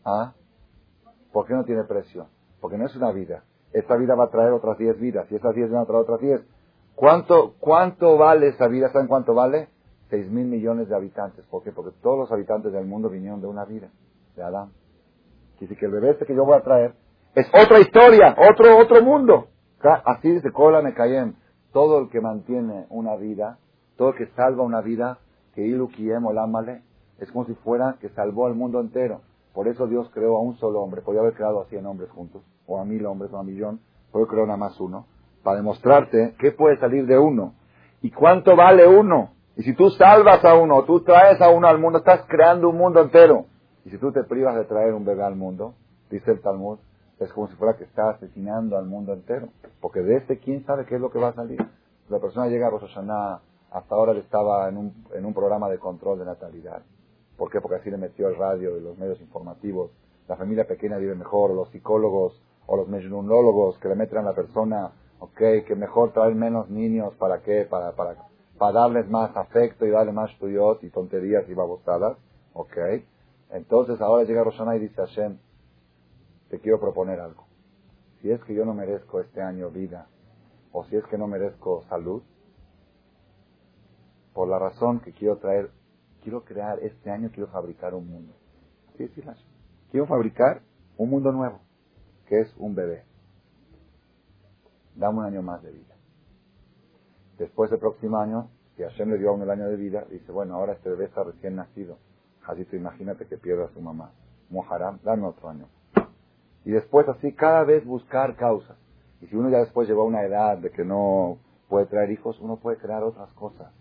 [0.04, 0.34] ¿Ah?
[1.32, 2.26] ¿Por qué no tiene precio?
[2.60, 3.44] Porque no es una vida.
[3.72, 5.26] Esta vida va a traer otras 10 vidas.
[5.32, 6.42] Y esas 10 van a traer otras 10.
[6.94, 8.90] ¿Cuánto, ¿Cuánto vale esa vida?
[8.92, 9.70] ¿Saben cuánto vale?
[10.10, 11.46] Seis mil millones de habitantes.
[11.46, 11.72] ¿Por qué?
[11.72, 13.88] Porque todos los habitantes del mundo vinieron de una vida,
[14.36, 14.72] de Adán.
[15.58, 16.94] Decir que el bebé este que yo voy a traer
[17.36, 19.48] es otra historia, otro, otro mundo.
[20.06, 21.34] Así dice Cola Mekayem.
[21.70, 23.58] Todo el que mantiene una vida,
[23.98, 25.18] todo el que salva una vida,
[25.54, 26.80] que Ilu Kiem Olamale,
[27.18, 29.20] es como si fuera que salvó al mundo entero.
[29.52, 31.02] Por eso Dios creó a un solo hombre.
[31.02, 33.80] Podría haber creado a cien hombres juntos, o a mil hombres, o a millón.
[34.14, 35.06] Pero creó nada más uno
[35.42, 37.52] para demostrarte qué puede salir de uno
[38.00, 39.32] y cuánto vale uno.
[39.56, 42.78] Y si tú salvas a uno, tú traes a uno al mundo, estás creando un
[42.78, 43.44] mundo entero.
[43.84, 45.74] Y si tú te privas de traer un bebé al mundo,
[46.10, 46.78] dice el Talmud,
[47.18, 49.48] es como si fuera que estás asesinando al mundo entero.
[49.80, 51.58] Porque de este, ¿quién sabe qué es lo que va a salir?
[52.08, 52.96] La persona llega a Rosh
[53.70, 56.82] hasta ahora le estaba en un, en un programa de control de natalidad.
[57.36, 57.60] ¿Por qué?
[57.60, 59.90] Porque así le metió el radio y los medios informativos.
[60.28, 64.34] La familia pequeña vive mejor, los psicólogos o los mejunólogos que le meten a la
[64.34, 67.66] persona ok, que mejor traer menos niños, ¿para qué?
[67.68, 68.16] Para, para,
[68.58, 72.16] para darles más afecto y darle más tuyot y tonterías y babosadas,
[72.52, 72.76] ok.
[73.50, 75.38] Entonces ahora llega Rosana y dice Hashem,
[76.56, 77.46] te quiero proponer algo.
[78.20, 80.08] Si es que yo no merezco este año vida,
[80.72, 82.22] o si es que no merezco salud,
[84.32, 85.70] por la razón que quiero traer,
[86.22, 88.34] quiero crear este año, quiero fabricar un mundo.
[88.96, 89.22] ¿Sí, sí,
[89.90, 90.62] Quiero fabricar
[90.96, 91.60] un mundo nuevo,
[92.26, 93.04] que es un bebé
[94.96, 95.94] dame un año más de vida.
[97.38, 100.54] Después del próximo año, si Hashem le dio aún el año de vida, dice, bueno,
[100.54, 101.98] ahora este bebé está recién nacido.
[102.46, 104.12] Así tú imagínate que pierda a su mamá.
[104.48, 105.68] Muharram, dame otro año.
[106.66, 108.76] Y después así cada vez buscar causas.
[109.22, 112.40] Y si uno ya después llegó a una edad de que no puede traer hijos,
[112.40, 113.72] uno puede crear otras cosas.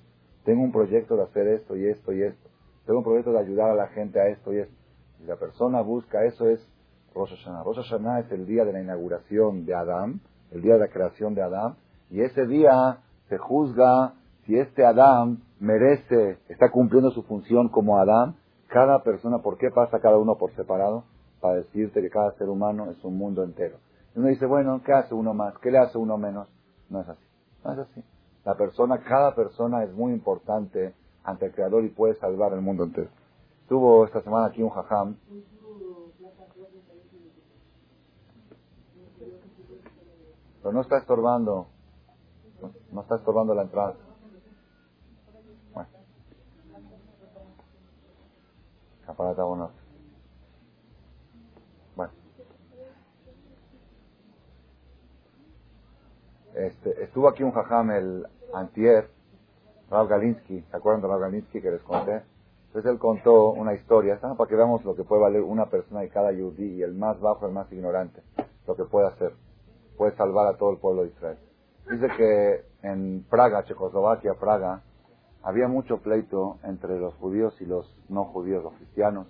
[0.43, 2.47] Tengo un proyecto de hacer esto y esto y esto.
[2.85, 4.75] Tengo un proyecto de ayudar a la gente a esto y esto.
[5.19, 6.59] Y la persona busca, eso es
[7.15, 7.63] Rosh Hashanah.
[7.63, 10.21] Rosh Hashanah es el día de la inauguración de Adán,
[10.51, 11.77] el día de la creación de Adán.
[12.11, 14.13] Y ese día se juzga
[14.45, 18.35] si este Adán merece, está cumpliendo su función como Adán.
[18.67, 21.05] Cada persona, ¿por qué pasa cada uno por separado?
[21.45, 23.77] Para decirte que cada ser humano es un mundo entero.
[24.15, 25.55] Y uno dice, bueno, ¿qué hace uno más?
[25.59, 26.47] ¿Qué le hace uno menos?
[26.89, 27.23] No es así.
[27.63, 28.03] No es así.
[28.43, 32.85] La persona, cada persona es muy importante ante el Creador y puede salvar el mundo
[32.85, 33.09] entero.
[33.61, 35.17] Estuvo esta semana aquí un jajam.
[40.63, 41.67] Pero no está estorbando.
[42.91, 43.93] No, está estorbando la entrada.
[45.73, 45.89] Bueno.
[51.95, 52.11] Bueno.
[56.55, 59.09] Este, estuvo aquí un jajam el antier,
[59.89, 62.23] Rav Galinsky, ¿se acuerdan de Rav Galinsky que les conté?
[62.67, 66.09] Entonces él contó una historia, para que veamos lo que puede valer una persona de
[66.09, 68.21] cada yudí, y el más bajo, el más ignorante,
[68.67, 69.33] lo que puede hacer.
[69.97, 71.37] Puede salvar a todo el pueblo de Israel.
[71.89, 74.81] Dice que en Praga, Checoslovaquia, Praga,
[75.43, 79.27] había mucho pleito entre los judíos y los no judíos, los cristianos.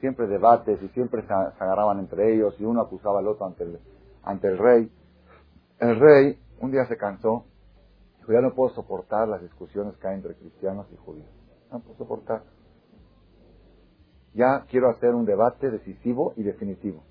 [0.00, 3.78] Siempre debates y siempre se, agarraban entre ellos y uno acusaba al otro ante el,
[4.22, 4.90] ante el rey.
[5.80, 7.44] El rey un día se cansó
[8.24, 11.28] Dijo, ya no puedo soportar las discusiones que hay entre cristianos y judíos.
[11.70, 12.42] No puedo soportar.
[14.32, 17.04] Ya quiero hacer un debate decisivo y definitivo.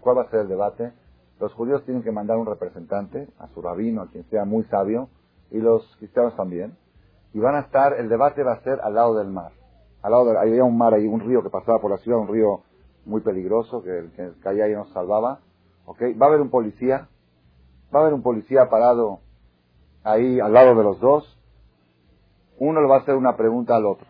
[0.00, 0.92] ¿Cuál va a ser el debate?
[1.38, 5.08] Los judíos tienen que mandar un representante, a su rabino, a quien sea muy sabio,
[5.52, 6.76] y los cristianos también.
[7.32, 9.52] Y van a estar, el debate va a ser al lado del mar.
[10.02, 12.62] Al lado había un mar ahí, un río que pasaba por la ciudad, un río
[13.06, 15.40] muy peligroso, que el que caía ahí nos salvaba.
[15.86, 16.12] ¿Okay?
[16.14, 17.08] Va a haber un policía,
[17.94, 19.20] va a haber un policía parado
[20.04, 21.38] ahí al lado de los dos,
[22.58, 24.06] uno le va a hacer una pregunta al otro.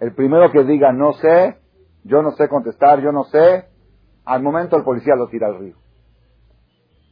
[0.00, 1.56] El primero que diga no sé,
[2.04, 3.66] yo no sé contestar, yo no sé,
[4.24, 5.76] al momento el policía lo tira al río.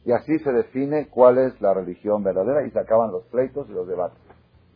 [0.03, 3.73] Y así se define cuál es la religión verdadera y se acaban los pleitos y
[3.73, 4.17] los debates.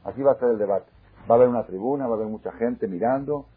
[0.04, 0.92] Así va a ser el debate.
[1.30, 3.48] Va a haber una tribuna, va a haber mucha gente mirando,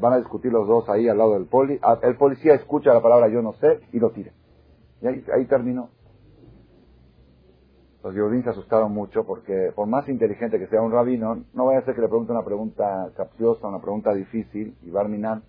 [0.00, 1.78] van a discutir los dos ahí al lado del poli.
[2.02, 4.32] El policía escucha la palabra yo no sé y lo tira.
[5.02, 5.90] Y ahí, ahí terminó.
[8.02, 11.80] Los Yehudim se asustaron mucho porque, por más inteligente que sea un rabino, no vaya
[11.80, 15.42] a ser que le pregunte una pregunta capciosa, una pregunta difícil, y Barminan,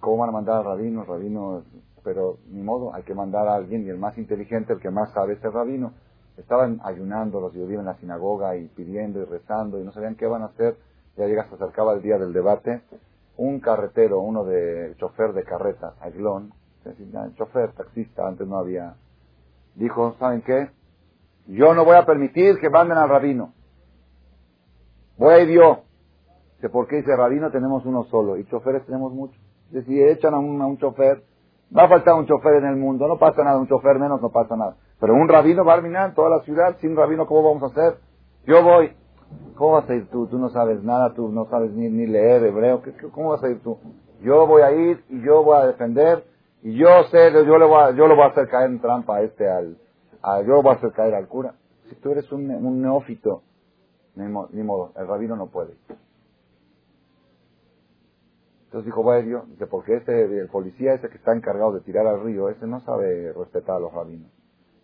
[0.00, 1.04] ¿cómo van a mandar al rabino?
[1.04, 1.62] Rabino,
[2.02, 5.12] pero ni modo, hay que mandar a alguien, y el más inteligente, el que más
[5.12, 5.92] sabe es el rabino.
[6.38, 10.26] Estaban ayunando los Yehudim en la sinagoga y pidiendo y rezando, y no sabían qué
[10.26, 10.76] van a hacer.
[11.18, 12.80] Ya llega, se acercaba el día del debate.
[13.36, 16.52] Un carretero, uno de chofer de carreta, Aiglón,
[17.36, 18.94] chofer, taxista, antes no había,
[19.74, 20.70] dijo, ¿saben qué?
[21.46, 23.52] Yo no voy a permitir que manden al rabino.
[25.18, 25.82] Voy a ir yo.
[26.70, 29.40] ¿Por qué dice rabino tenemos uno solo y choferes tenemos muchos?
[29.86, 31.22] Si echan a un, chofer,
[31.76, 34.30] va a faltar un chofer en el mundo, no pasa nada, un chofer menos no
[34.30, 34.76] pasa nada.
[35.00, 37.66] Pero un rabino va a terminar en toda la ciudad, sin rabino, ¿cómo vamos a
[37.66, 37.98] hacer?
[38.46, 38.92] Yo voy.
[39.54, 40.26] ¿Cómo vas a ir tú?
[40.28, 43.62] Tú no sabes nada, tú no sabes ni, ni leer hebreo, ¿cómo vas a ir
[43.62, 43.78] tú?
[44.20, 46.24] Yo voy a ir y yo voy a defender
[46.62, 49.16] y yo sé, yo le voy a, yo le voy a hacer caer en trampa
[49.16, 49.78] a este al,
[50.22, 51.54] Ah, yo voy a hacer caer al cura.
[51.88, 53.42] Si tú eres un, neófito,
[54.14, 54.28] ni,
[54.62, 55.74] modo, el rabino no puede.
[58.66, 62.22] Entonces dijo, bueno, dice, porque este, el policía ese que está encargado de tirar al
[62.22, 64.30] río, ese no sabe respetar a los rabinos.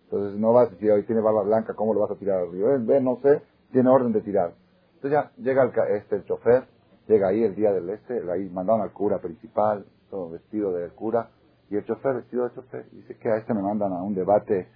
[0.03, 2.51] Entonces no vas a decir, hoy tiene barba blanca, ¿cómo lo vas a tirar al
[2.51, 2.71] río?
[2.73, 4.53] Él ve, no sé, tiene orden de tirar.
[4.95, 6.65] Entonces ya llega el, este, el chofer,
[7.07, 11.29] llega ahí el día del este, ahí mandaron al cura principal, todo vestido de cura,
[11.69, 14.67] y el chofer vestido de chofer, dice que a este me mandan a un debate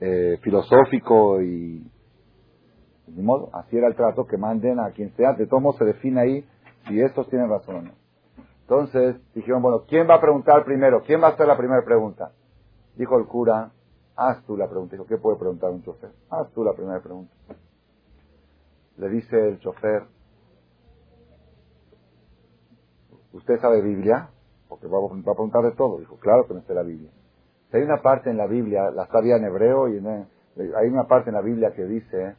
[0.00, 1.86] eh, filosófico y
[3.16, 6.20] modo, así era el trato que manden a quien sea, de todos modos se define
[6.20, 6.44] ahí
[6.86, 7.92] si estos tienen razón o no.
[8.62, 11.02] Entonces dijeron, bueno, ¿quién va a preguntar primero?
[11.02, 12.32] ¿Quién va a hacer la primera pregunta?
[12.94, 13.72] Dijo el cura,
[14.16, 14.94] haz tú la pregunta.
[14.94, 16.10] Dijo, ¿qué puede preguntar un chofer?
[16.30, 17.32] Haz tú la primera pregunta.
[18.96, 20.04] Le dice el chofer,
[23.32, 24.30] ¿usted sabe Biblia?
[24.68, 25.98] Porque va a, preguntar de todo.
[25.98, 27.10] Dijo, claro que no sé la Biblia.
[27.72, 31.36] Hay una parte en la Biblia, la sabía en hebreo, y hay una parte en
[31.36, 32.34] la Biblia que dice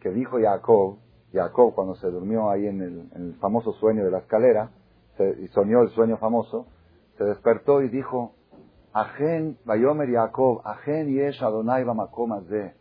[0.00, 0.98] que dijo Jacob,
[1.32, 4.70] Jacob cuando se durmió ahí en el, famoso sueño de la escalera,
[5.42, 6.66] y soñó el sueño famoso,
[7.16, 8.34] se despertó y dijo,
[8.92, 11.84] Ajen, Bayomer Jacob, Ajen Yesh Adonai
[12.48, 12.74] de.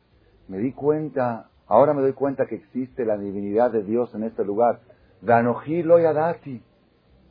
[0.47, 4.45] Me di cuenta, ahora me doy cuenta que existe la divinidad de Dios en este
[4.45, 4.79] lugar.
[5.21, 6.63] Danoji lo yadati.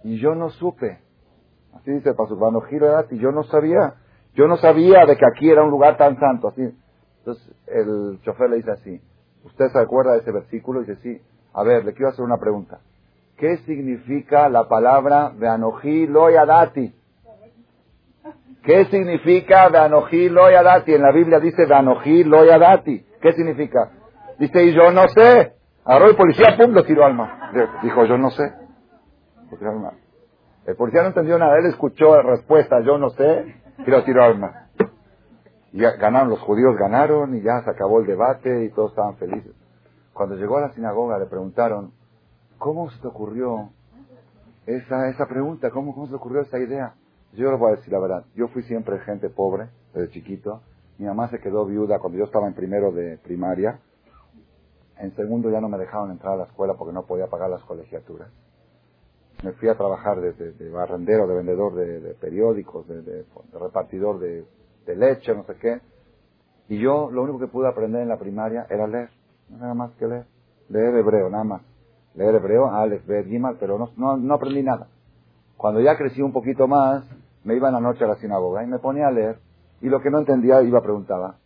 [0.05, 0.99] Y yo no supe.
[1.73, 2.41] Así dice el Pasuk,
[3.11, 3.95] y yo no sabía,
[4.37, 6.71] yo no sabía de que aquí era un lugar tan santo, así.
[7.19, 9.01] Entonces el chofer le dice así,
[9.45, 10.83] ¿usted se acuerda de ese versículo?
[10.83, 11.23] Y dice, sí.
[11.55, 12.81] A ver, le quiero hacer una pregunta.
[13.39, 16.95] ¿Qué significa la palabra Veanoji Loyadati?
[18.63, 20.93] ¿Qué significa Veanoji Loyadati?
[20.93, 23.07] En la Biblia dice Veanoji Loyadati.
[23.23, 23.91] ¿Qué significa?
[24.39, 25.55] Dice, y yo no sé.
[25.85, 27.53] Agarró el policía, pum, lo tiró al mar.
[27.83, 28.53] Dijo, yo no sé.
[30.67, 31.59] El policía no entendió nada.
[31.59, 33.55] Él escuchó la respuesta, yo no sé,
[34.05, 34.67] tiró al mar.
[35.73, 39.53] Y ganaron, los judíos ganaron y ya se acabó el debate y todos estaban felices.
[40.13, 41.93] Cuando llegó a la sinagoga le preguntaron,
[42.59, 43.71] ¿cómo se te ocurrió
[44.67, 45.71] esa, esa pregunta?
[45.71, 46.95] ¿Cómo, ¿Cómo se te ocurrió esa idea?
[47.33, 48.25] Yo le voy a decir la verdad.
[48.35, 50.63] Yo fui siempre gente pobre desde chiquito.
[50.99, 53.81] Mi mamá se quedó viuda cuando yo estaba en primero de primaria.
[54.99, 57.63] En segundo ya no me dejaron entrar a la escuela porque no podía pagar las
[57.65, 58.29] colegiaturas.
[59.43, 64.45] Me fui a trabajar de, de, barrendero, de vendedor de, periódicos, de, repartidor de,
[64.97, 65.81] leche, no sé qué.
[66.69, 69.11] Y yo lo único que pude aprender en la primaria era leer.
[69.51, 70.27] Nada más que leer.
[70.69, 71.63] Leer hebreo, nada más.
[72.15, 74.89] Leer hebreo, Alex, Bet, Gimal, pero no, no, no aprendí nada.
[75.57, 77.05] Cuando ya crecí un poquito más,
[77.45, 79.39] me iba en la noche a la sinagoga y me ponía a leer.
[79.81, 81.37] Y lo que no entendía, iba preguntaba,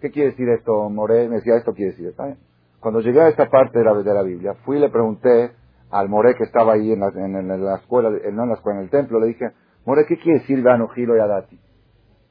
[0.00, 1.28] ¿qué quiere decir esto, Moré?
[1.28, 2.38] Me decía, esto quiere decir, ¿está bien?
[2.80, 5.52] Cuando llegué a esta parte de la, de la Biblia, fui y le pregunté
[5.94, 8.84] al Moré que estaba ahí en la, en, la escuela, no en la escuela, en
[8.84, 9.52] el templo, le dije,
[9.86, 11.60] Moré, ¿qué quiere decir Gilo y Adati?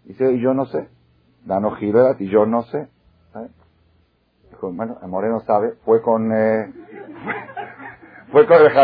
[0.04, 0.90] Dice, y yo no sé.
[1.46, 2.90] Gilo y Adati, yo no sé.
[4.50, 6.74] Dijo, bueno, el Moré no sabe, fue con, eh,
[8.34, 8.78] fue con el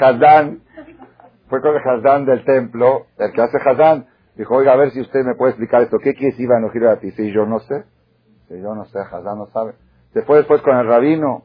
[0.00, 0.60] Hazdán,
[1.48, 5.00] fue con el Hazdán del templo, el que hace Hazdán, dijo, oiga, a ver si
[5.00, 7.06] usted me puede explicar esto, ¿qué quiere decir Gilo y Adati?
[7.06, 7.84] Dice, y yo no sé.
[8.42, 9.74] Dice, yo no sé, Hazdán no sabe.
[10.12, 11.44] Se fue después con el rabino.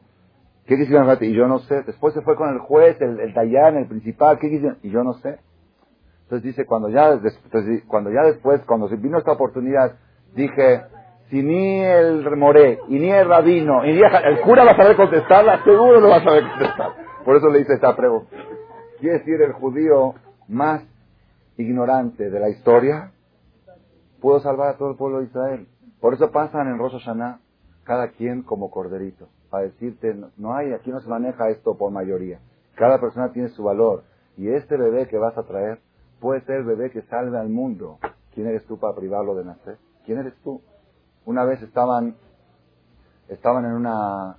[0.66, 1.16] ¿Qué quisieron?
[1.20, 1.82] Y yo no sé.
[1.82, 4.38] Después se fue con el juez, el, el Dayan, el principal.
[4.38, 4.78] ¿Qué quisieron?
[4.82, 5.38] Y yo no sé.
[6.24, 7.20] Entonces dice, cuando ya,
[7.86, 9.96] cuando ya después, cuando se vino esta oportunidad,
[10.34, 10.82] dije,
[11.28, 14.96] si ni el moré, y ni el rabino, y ni el, cura va a saber
[14.96, 16.92] contestarla, seguro lo va a saber contestar.
[17.24, 18.34] Por eso le hice esta pregunta.
[19.00, 20.14] Quiere decir el judío
[20.48, 20.82] más
[21.56, 23.12] ignorante de la historia,
[24.20, 25.68] pudo salvar a todo el pueblo de Israel.
[26.00, 27.40] Por eso pasan en Rosh Hashanah
[27.84, 32.40] cada quien como corderito, para decirte, no hay, aquí no se maneja esto por mayoría.
[32.74, 34.02] Cada persona tiene su valor.
[34.38, 35.78] Y este bebé que vas a traer
[36.20, 37.98] puede ser el bebé que salve al mundo.
[38.32, 39.76] ¿Quién eres tú para privarlo de nacer?
[40.06, 40.62] ¿Quién eres tú?
[41.26, 42.16] Una vez estaban,
[43.28, 44.38] estaban en una,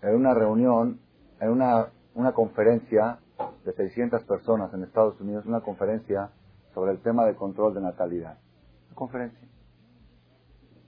[0.00, 0.98] en una reunión,
[1.40, 3.18] en una, una conferencia
[3.66, 6.30] de 600 personas en Estados Unidos, una conferencia
[6.72, 8.38] sobre el tema de control de natalidad.
[8.86, 9.46] Una conferencia.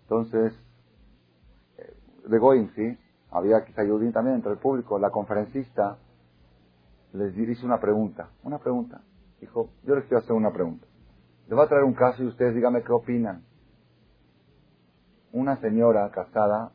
[0.04, 0.58] Entonces,
[2.28, 2.98] de Goin, sí,
[3.30, 5.98] había quizá Yudin también entre el público, la conferencista
[7.12, 9.00] les hizo una pregunta, una pregunta.
[9.40, 10.86] Dijo, yo les quiero hacer una pregunta.
[11.46, 13.44] Les voy a traer un caso y ustedes díganme qué opinan.
[15.32, 16.72] Una señora casada,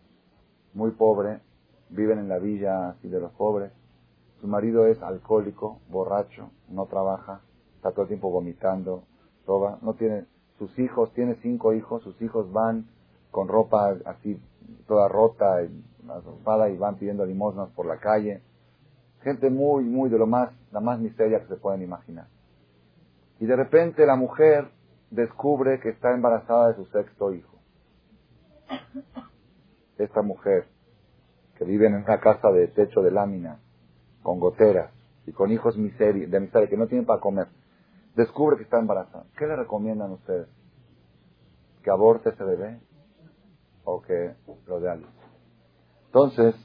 [0.74, 1.42] muy pobre,
[1.90, 3.72] viven en la villa así de los pobres.
[4.42, 7.42] Su marido es alcohólico, borracho, no trabaja,
[7.76, 9.04] está todo el tiempo vomitando,
[9.46, 10.26] roba, no tiene,
[10.58, 12.88] sus hijos, tiene cinco hijos, sus hijos van
[13.34, 14.40] con ropa así
[14.88, 15.84] toda rota y
[16.72, 18.42] y van pidiendo limosnas por la calle.
[19.22, 22.28] Gente muy, muy de lo más, la más miseria que se pueden imaginar.
[23.40, 24.70] Y de repente la mujer
[25.10, 27.58] descubre que está embarazada de su sexto hijo.
[29.98, 30.68] Esta mujer,
[31.58, 33.60] que vive en una casa de techo de lámina,
[34.22, 34.92] con goteras
[35.26, 37.48] y con hijos miseria, de miseria, que no tienen para comer,
[38.16, 39.26] descubre que está embarazada.
[39.38, 40.48] ¿Qué le recomiendan ustedes?
[41.82, 42.80] ¿Que aborte ese bebé?
[43.86, 44.36] O que
[44.68, 45.08] lo de algo.
[46.08, 46.56] Entonces,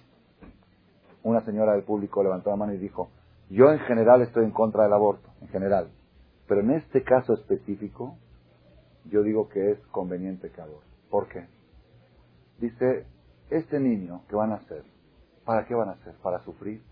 [1.22, 3.08] una señora del público levantó la mano y dijo,
[3.50, 5.88] yo en general estoy en contra del aborto, en general,
[6.46, 8.16] pero en este caso específico,
[9.04, 10.86] yo digo que es conveniente que aborte.
[11.10, 11.46] ¿Por qué?
[12.58, 13.06] Dice,
[13.50, 14.84] este niño que van a hacer,
[15.44, 16.14] ¿para qué van a hacer?
[16.22, 16.82] ¿Para sufrir?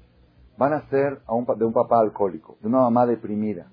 [0.57, 3.67] Van a ser a un, de un papá alcohólico, de una mamá deprimida,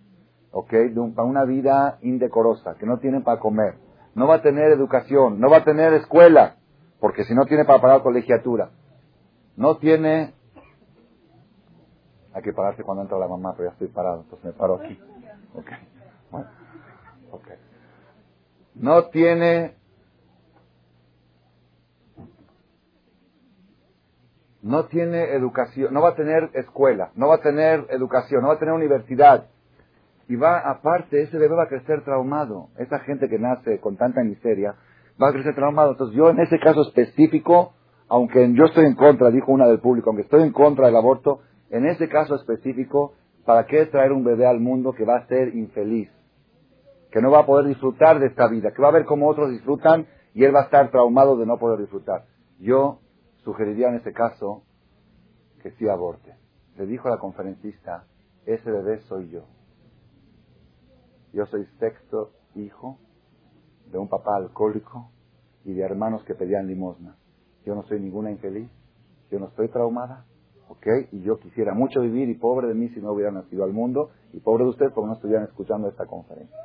[0.51, 0.71] ¿ok?
[0.71, 3.75] De una vida indecorosa, que no tienen para comer,
[4.15, 6.57] no va a tener educación, no va a tener escuela,
[6.99, 8.71] porque si no tiene para pagar colegiatura,
[9.55, 10.33] no tiene...
[12.33, 14.99] Hay que pararse cuando entra la mamá, pero ya estoy parado, entonces me paro aquí.
[15.55, 15.77] Okay.
[17.31, 17.57] Okay.
[18.75, 19.75] No tiene...
[24.61, 28.53] No tiene educación, no va a tener escuela, no va a tener educación, no va
[28.53, 29.47] a tener universidad,
[30.27, 32.69] y va, aparte, ese bebé va a crecer traumado.
[32.77, 34.75] Esa gente que nace con tanta miseria
[35.21, 35.91] va a crecer traumado.
[35.91, 37.73] Entonces yo en ese caso específico,
[38.07, 41.41] aunque yo estoy en contra, dijo una del público, aunque estoy en contra del aborto,
[41.69, 43.13] en ese caso específico
[43.45, 46.09] ¿Para qué traer un bebé al mundo que va a ser infeliz?
[47.11, 49.51] Que no va a poder disfrutar de esta vida, que va a ver cómo otros
[49.51, 52.25] disfrutan y él va a estar traumado de no poder disfrutar.
[52.59, 52.99] Yo
[53.43, 54.63] sugeriría en este caso
[55.61, 56.35] que sí aborte.
[56.77, 58.05] Le dijo la conferencista,
[58.45, 59.45] ese bebé soy yo.
[61.33, 62.99] Yo soy sexto hijo
[63.91, 65.09] de un papá alcohólico
[65.65, 67.15] y de hermanos que pedían limosna.
[67.65, 68.69] Yo no soy ninguna infeliz,
[69.31, 70.25] yo no estoy traumada,
[70.69, 70.85] ¿ok?
[71.11, 74.11] Y yo quisiera mucho vivir y pobre de mí si no hubiera nacido al mundo
[74.31, 76.55] y pobre de ustedes porque no estuvieran escuchando esta conferencia.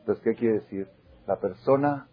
[0.00, 0.88] Entonces, ¿qué quiere decir?
[1.26, 2.08] La persona,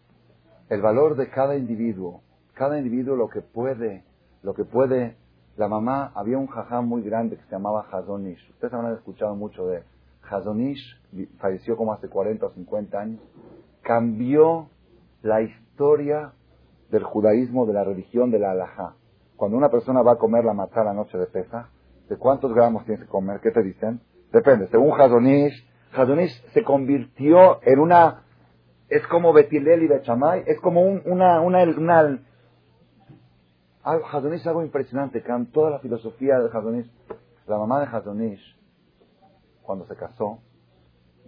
[0.70, 2.22] el valor de cada individuo,
[2.54, 4.04] cada individuo lo que puede,
[4.42, 5.16] lo que puede,
[5.58, 8.50] la mamá, había un jajá muy grande que se llamaba Hazonish.
[8.52, 9.84] Ustedes habrán escuchado mucho de
[10.30, 11.00] Hazonish,
[11.40, 13.22] falleció como hace 40 o 50 años,
[13.82, 14.70] cambió
[15.22, 16.34] la historia
[16.90, 18.96] del judaísmo, de la religión, de la halajá.
[19.36, 21.70] Cuando una persona va a comer la matzah la noche de pesa,
[22.10, 23.40] ¿de cuántos gramos tienes que comer?
[23.42, 24.02] ¿Qué te dicen?
[24.32, 24.68] Depende.
[24.68, 28.24] Según Hazonish, Hazonish se convirtió en una,
[28.90, 32.20] es como Betilel y Bechamay, es como un, una, una, una,
[33.84, 36.92] Hazonish es algo impresionante, toda la filosofía de Hazonish.
[37.48, 38.59] La mamá de Hazonish,
[39.70, 40.40] cuando se casó,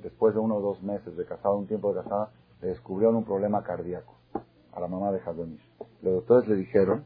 [0.02, 3.24] después de uno o dos meses de casado, un tiempo de casada, le descubrieron un
[3.24, 4.16] problema cardíaco
[4.72, 5.62] a la mamá de Hazonish.
[6.02, 7.06] Los doctores le dijeron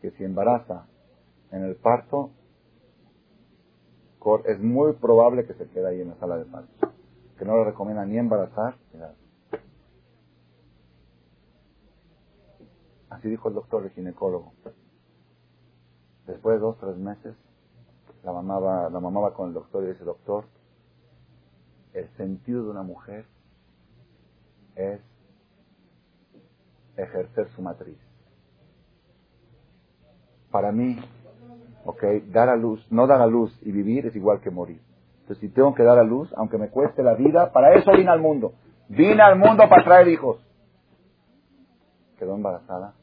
[0.00, 0.86] que si embaraza
[1.50, 2.30] en el parto,
[4.44, 6.92] es muy probable que se quede ahí en la sala de parto.
[7.36, 8.76] Que no le recomienda ni embarazar.
[13.10, 14.52] Así dijo el doctor, el ginecólogo.
[16.28, 17.34] Después de dos, tres meses,
[18.24, 20.44] la mamá va, la mamá va con el doctor y dice, doctor,
[21.92, 23.26] el sentido de una mujer
[24.74, 25.00] es
[26.96, 27.98] ejercer su matriz.
[30.50, 30.96] Para mí,
[31.84, 32.02] ok,
[32.32, 34.80] dar a luz, no dar a luz y vivir es igual que morir.
[35.20, 38.10] Entonces, si tengo que dar a luz, aunque me cueste la vida, para eso vine
[38.10, 38.54] al mundo.
[38.88, 40.38] Vine al mundo para traer hijos.
[42.18, 42.94] Quedó embarazada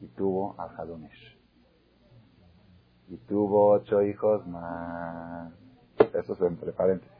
[0.00, 1.29] y tuvo al Hadonesh.
[3.10, 5.52] Y tuvo ocho hijos más.
[6.14, 7.12] Eso es entre paréntesis.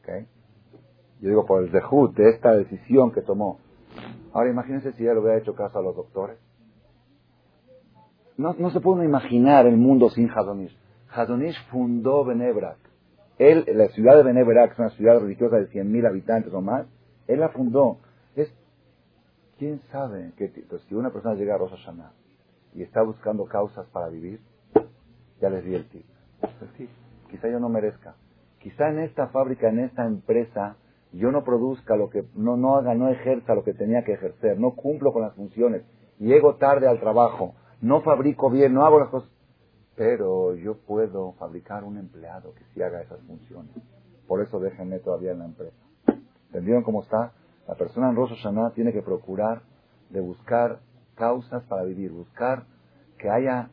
[0.00, 0.26] ¿Ok?
[1.20, 3.58] Yo digo por el dejud de esta decisión que tomó.
[4.32, 6.36] Ahora imagínense si él hubiera hecho caso a los doctores.
[8.36, 10.76] No, no se puede imaginar el mundo sin Hadonish.
[11.08, 12.78] Hadonish fundó Benebrak.
[13.38, 16.86] Él, la ciudad de Benebrak, es una ciudad religiosa de 100.000 habitantes o más,
[17.28, 17.98] él la fundó.
[18.34, 18.52] Es,
[19.58, 20.48] ¿Quién sabe que
[20.88, 21.72] si una persona llega a Rosh
[22.74, 24.40] y está buscando causas para vivir,
[25.40, 26.06] ya les di el tip.
[26.60, 26.90] El tip.
[27.30, 28.14] Quizá yo no merezca.
[28.60, 30.76] Quizá en esta fábrica, en esta empresa,
[31.12, 34.58] yo no produzca lo que, no, no haga, no ejerza lo que tenía que ejercer,
[34.58, 35.82] no cumplo con las funciones,
[36.18, 39.30] llego tarde al trabajo, no fabrico bien, no hago las cosas,
[39.96, 43.70] pero yo puedo fabricar un empleado que sí haga esas funciones.
[44.26, 45.76] Por eso déjenme todavía en la empresa.
[46.46, 47.32] ¿Entendieron cómo está?
[47.68, 49.62] La persona en Rosh Hashanah tiene que procurar
[50.10, 50.80] de buscar
[51.14, 52.64] causas para vivir, buscar
[53.18, 53.70] que haya,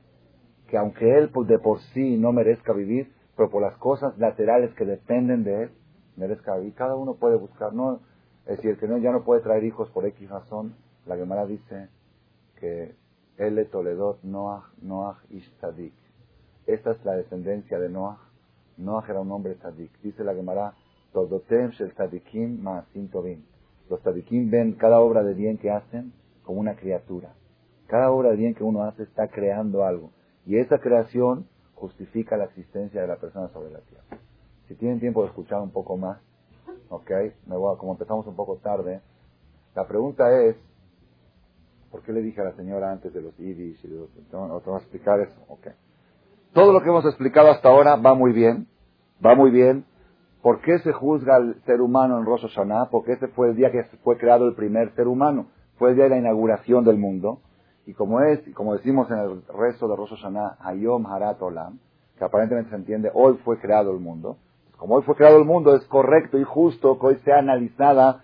[0.72, 4.86] que aunque él de por sí no merezca vivir, pero por las cosas laterales que
[4.86, 5.72] dependen de él,
[6.15, 6.74] merezca vivir.
[6.76, 7.99] Cada uno puede buscar, no,
[8.45, 10.74] es decir, que no, ya no puede traer hijos por X razón.
[11.05, 11.89] La Gemara dice
[12.55, 12.95] que
[13.38, 15.93] él Toledot Noach, Noach Ishtadik.
[16.67, 18.19] Esta es la descendencia de Noach.
[18.78, 19.91] Noach era un hombre tzadik.
[20.01, 20.74] Dice la Gemara,
[21.11, 21.72] Todotem.
[23.89, 26.13] Los tzadikim ven cada obra de bien que hacen
[26.43, 27.34] como una criatura.
[27.88, 30.11] Cada obra de bien que uno hace está creando algo.
[30.45, 34.03] Y esa creación justifica la existencia de la persona sobre la tierra.
[34.67, 36.19] Si tienen tiempo de escuchar un poco más,
[36.89, 37.11] ok,
[37.47, 39.01] me voy como empezamos un poco tarde,
[39.75, 40.55] la pregunta es,
[41.89, 44.59] ¿por qué le dije a la señora antes de los ibis y de los, no,
[44.59, 45.67] te voy a explicar eso, ok.
[46.53, 48.67] Todo lo que hemos explicado hasta ahora va muy bien,
[49.25, 49.85] va muy bien.
[50.41, 52.89] ¿Por qué se juzga al ser humano en Rosh Hashanah?
[52.89, 55.47] Porque ese fue el día que fue creado el primer ser humano.
[55.77, 57.39] Fue el día de la inauguración del mundo.
[57.86, 61.79] Y como es, como decimos en el resto de Rosh Hashanah, Hayom Harat Olam,
[62.17, 64.38] que aparentemente se entiende, hoy fue creado el mundo.
[64.77, 68.23] Como hoy fue creado el mundo, es correcto y justo que hoy sea analizada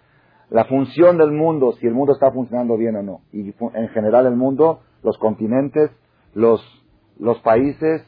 [0.50, 3.22] la función del mundo, si el mundo está funcionando bien o no.
[3.32, 5.92] Y en general el mundo, los continentes,
[6.34, 6.62] los,
[7.20, 8.06] los países,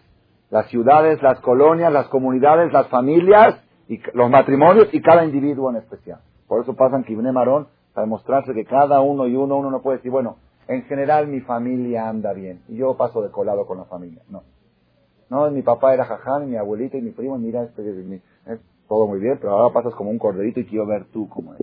[0.49, 5.77] las ciudades, las colonias, las comunidades, las familias, y los matrimonios y cada individuo en
[5.77, 6.19] especial.
[6.47, 9.97] Por eso pasan Kibne Marón para demostrarse que cada uno y uno, uno no puede
[9.97, 10.37] decir, bueno,
[10.69, 14.21] en general mi familia anda bien y yo paso de colado con la familia.
[14.29, 14.43] No.
[15.29, 19.19] No, mi papá era jaján, mi abuelita y mi primo, mira, este, es todo muy
[19.19, 21.61] bien, pero ahora pasas como un corderito y quiero ver tú cómo es.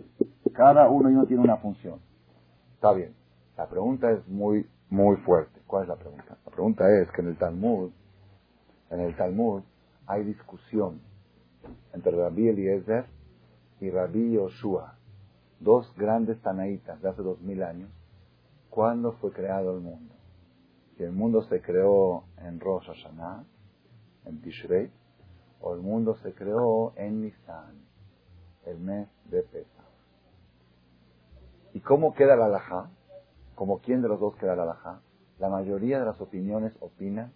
[0.52, 2.00] Cada uno tiene una función.
[2.74, 3.14] Está bien.
[3.57, 5.61] La pregunta es muy, muy fuerte.
[5.66, 6.36] ¿Cuál es la pregunta?
[6.44, 7.90] La pregunta es que en el Talmud,
[8.90, 9.62] en el Talmud,
[10.07, 11.00] hay discusión
[11.92, 13.07] entre Rabí Eliezer
[13.80, 14.96] y Rabí Yoshua,
[15.61, 17.90] dos grandes tanaitas de hace dos mil años,
[18.77, 20.14] ¿cuándo fue creado el mundo?
[20.97, 23.43] Si el mundo se creó en Rosh Hashanah,
[24.27, 24.91] en Tishrei,
[25.62, 27.72] o el mundo se creó en Nisan,
[28.66, 29.87] el mes de Pesach.
[31.72, 32.91] ¿Y cómo queda la alajá?
[33.55, 35.01] ¿Como quién de los dos queda la alajá?
[35.39, 37.33] La mayoría de las opiniones opinan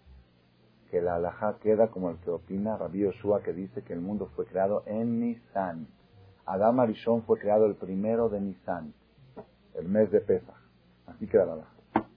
[0.91, 4.29] que la alajá queda como el que opina Rabbi Yoshua, que dice que el mundo
[4.35, 5.87] fue creado en Nisan.
[6.45, 8.93] Adam Arishon fue creado el primero de Nisan,
[9.73, 10.60] el mes de Pesach.
[11.15, 12.07] Así queda la alajá.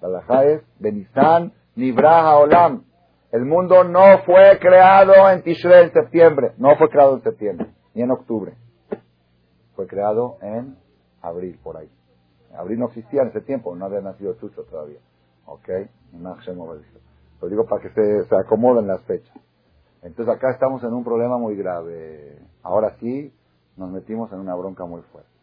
[0.00, 2.84] La alajá es de Nisan Nibraha Olam.
[3.30, 8.02] El mundo no fue creado en Tishrei en septiembre, no fue creado en septiembre, ni
[8.02, 8.54] en octubre.
[9.76, 10.76] Fue creado en
[11.20, 11.90] abril, por ahí.
[12.56, 14.98] Abril no existía en ese tiempo, no había nacido Chucho todavía.
[15.46, 15.68] ¿Ok?
[17.40, 17.90] Lo digo para que
[18.24, 19.36] se acomoden las fechas.
[20.02, 22.38] Entonces acá estamos en un problema muy grave.
[22.62, 23.32] Ahora sí,
[23.76, 25.37] nos metimos en una bronca muy fuerte.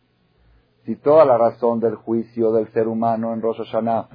[0.85, 4.07] Si toda la razón del juicio del ser humano en Rosh Hashanah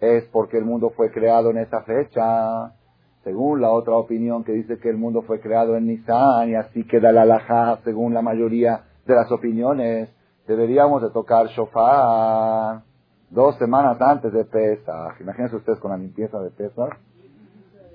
[0.00, 2.74] es porque el mundo fue creado en esa fecha,
[3.22, 6.86] según la otra opinión que dice que el mundo fue creado en Nisan y así
[6.86, 10.10] queda la alajá según la mayoría de las opiniones,
[10.46, 12.82] deberíamos de tocar shofar
[13.30, 15.18] dos semanas antes de Pesach.
[15.20, 16.98] Imagínense ustedes con la limpieza de Pesach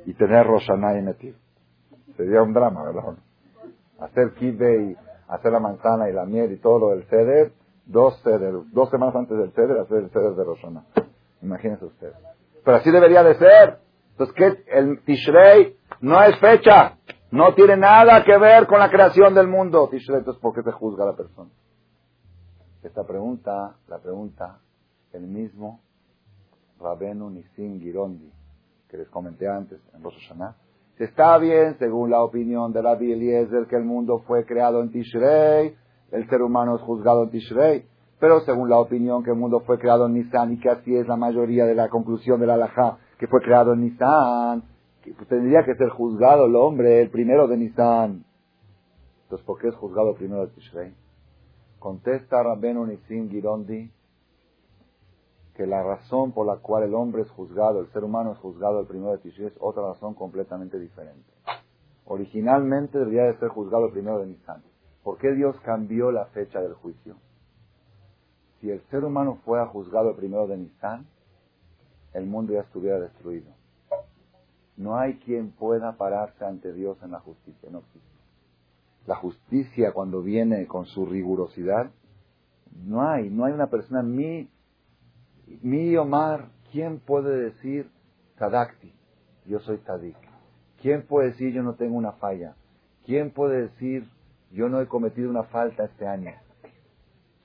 [0.07, 1.36] y tener Roshaná y metir.
[2.18, 3.14] Sería un drama, ¿verdad?
[3.99, 4.97] Hacer kibe y
[5.28, 7.53] hacer la manzana y la miel y todo lo del ceder,
[7.90, 10.86] dos ceder, dos semanas antes del ceder, hacer el ceder de Roshaná.
[11.42, 12.16] Imagínense ustedes.
[12.64, 13.80] Pero así debería de ser.
[14.12, 14.64] Entonces, ¿qué?
[14.68, 16.98] El Tishrei no es fecha.
[17.32, 19.88] No tiene nada que ver con la creación del mundo.
[19.90, 21.50] Tishrei, entonces, ¿por qué se juzga a la persona?
[22.84, 24.60] Esta pregunta, la pregunta,
[25.12, 25.82] el mismo
[26.80, 28.32] Rabenu Nisim Girondi,
[28.88, 30.56] que les comenté antes en Rosh Hashanah,
[30.98, 35.76] está bien, según la opinión de la Eliezer, que el mundo fue creado en Tishrei,
[36.12, 37.86] el ser humano es juzgado en Tishrei,
[38.20, 41.07] pero según la opinión que el mundo fue creado en Nisan y que así es
[41.07, 44.64] la mayoría de la conclusión de la que fue creado en Nisan,
[45.01, 48.26] que tendría que ser juzgado el hombre, el primero de Nisan.
[49.24, 50.93] Entonces, ¿por qué es juzgado primero de Tishrei?
[51.80, 53.91] Contesta Rabbenu Nisim Girondi
[55.60, 58.80] que la razón por la cual el hombre es juzgado, el ser humano es juzgado
[58.80, 61.30] el primero de Tishrei es otra razón completamente diferente.
[62.05, 64.64] Originalmente debería de ser juzgado el primero de Nisan.
[65.04, 67.16] ¿Por qué Dios cambió la fecha del juicio?
[68.60, 71.06] Si el ser humano fuera juzgado el primero de Nisan,
[72.14, 73.52] el mundo ya estuviera destruido.
[74.76, 78.08] No hay quien pueda pararse ante Dios en la justicia, no existe.
[79.08, 81.91] La justicia cuando viene con su rigurosidad,
[82.86, 84.50] no hay, no hay una persona, mi,
[85.62, 87.89] mi Omar, ¿quién puede decir
[88.38, 88.93] Tadakti?
[89.45, 90.18] Yo soy Tadik.
[90.82, 92.56] ¿Quién puede decir yo no tengo una falla?
[93.06, 94.08] ¿Quién puede decir
[94.52, 96.34] yo no he cometido una falta este año?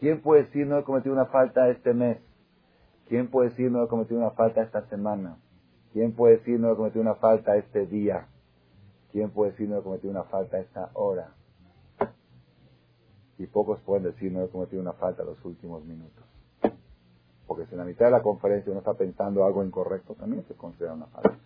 [0.00, 2.18] ¿Quién puede decir no he cometido una falta este mes?
[3.08, 5.38] ¿Quién puede decir no he cometido una falta esta semana?
[5.92, 8.26] ¿Quién puede decir no he cometido una falta este día?
[9.12, 11.34] ¿Quién puede decir no he cometido una falta esta hora?
[13.38, 16.24] y pocos pueden decir no he cometido una falta los últimos minutos.
[17.46, 20.54] Porque si en la mitad de la conferencia uno está pensando algo incorrecto, también se
[20.54, 21.36] considera una falta.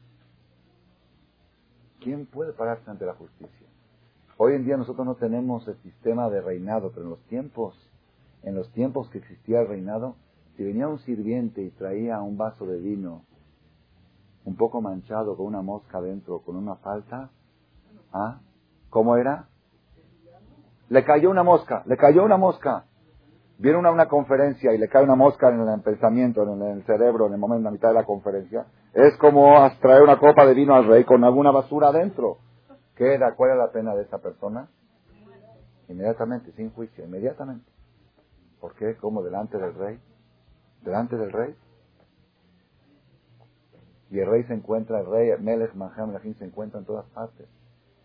[2.01, 3.67] ¿Quién puede pararse ante la justicia?
[4.41, 7.75] Hoy en día nosotros no tenemos el sistema de reinado, pero en los tiempos,
[8.45, 10.15] en los tiempos que existía el reinado,
[10.57, 13.25] si venía un sirviente y traía un vaso de vino
[14.45, 17.31] un poco manchado con una mosca dentro, con una falta,
[18.13, 18.39] ¿ah?
[18.91, 19.49] ¿Cómo era?
[20.89, 22.85] Le cayó una mosca, le cayó una mosca.
[23.59, 27.27] Viene una, una conferencia y le cae una mosca en el pensamiento, en el, cerebro,
[27.27, 28.67] en el momento, en la mitad de la conferencia.
[28.95, 32.39] Es como traer una copa de vino al rey con alguna basura adentro.
[32.99, 33.35] ¿Qué era?
[33.35, 34.69] ¿Cuál era la pena de esa persona?
[35.89, 37.71] Inmediatamente, sin juicio, inmediatamente.
[38.61, 38.97] ¿Por qué?
[38.97, 39.23] ¿Cómo?
[39.23, 39.99] Delante del rey.
[40.83, 41.57] Delante del rey.
[44.11, 47.49] Y el rey se encuentra, el rey Melech Manjam se encuentra en todas partes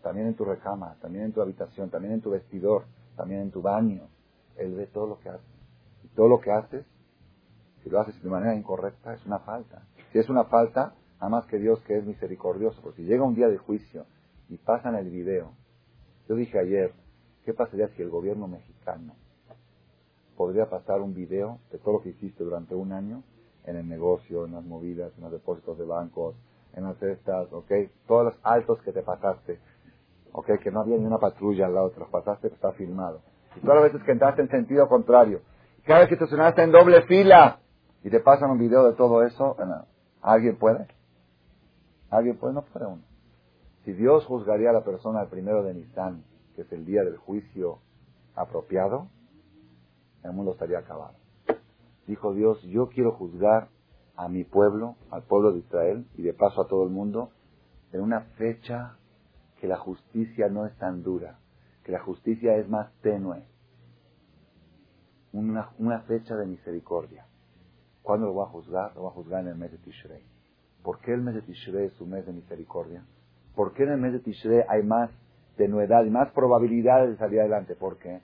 [0.04, 2.84] también en tu recama, también en tu habitación, también en tu vestidor,
[3.16, 4.02] también en tu baño.
[4.56, 5.46] Él ve todo lo que haces.
[6.04, 6.84] Y todo lo que haces,
[7.82, 9.82] si lo haces de manera incorrecta, es una falta.
[10.12, 13.34] Si es una falta, nada más que Dios que es misericordioso, porque si llega un
[13.34, 14.04] día de juicio
[14.48, 15.52] y pasan el video,
[16.28, 16.92] yo dije ayer,
[17.44, 19.14] ¿qué pasaría si el gobierno mexicano
[20.36, 23.22] podría pasar un video de todo lo que hiciste durante un año
[23.64, 26.34] en el negocio, en las movidas, en los depósitos de bancos,
[26.74, 27.70] en las cestas, ¿ok?
[28.06, 29.60] Todos los altos que te pasaste,
[30.32, 30.58] ¿ok?
[30.62, 33.20] Que no había ni una patrulla al lado, te los pasaste, está filmado.
[33.56, 35.40] Y todas las veces que entraste en sentido contrario,
[35.84, 37.60] cada vez que estacionaste en doble fila
[38.02, 39.56] y te pasan un video de todo eso,
[40.20, 40.86] ¿alguien puede?
[42.10, 42.54] ¿Alguien puede?
[42.54, 43.13] No puede uno.
[43.84, 46.24] Si Dios juzgaría a la persona el primero de Nisan,
[46.56, 47.80] que es el día del juicio
[48.34, 49.08] apropiado,
[50.22, 51.14] el mundo estaría acabado.
[52.06, 53.68] Dijo Dios, yo quiero juzgar
[54.16, 57.30] a mi pueblo, al pueblo de Israel, y de paso a todo el mundo,
[57.92, 58.96] en una fecha
[59.60, 61.38] que la justicia no es tan dura,
[61.84, 63.44] que la justicia es más tenue.
[65.32, 67.26] Una, una fecha de misericordia.
[68.02, 68.94] ¿Cuándo lo voy a juzgar?
[68.94, 70.22] Lo voy a juzgar en el mes de Tishrei.
[70.82, 73.04] ¿Por qué el mes de Tishrei es un mes de misericordia?
[73.54, 75.10] ¿Por qué en el mes de Tishrei hay más
[75.56, 77.74] tenuedad y más probabilidades de salir adelante?
[77.74, 78.20] ¿Por qué?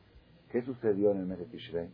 [0.51, 1.89] ¿Qué sucedió en el mes de Tishrei?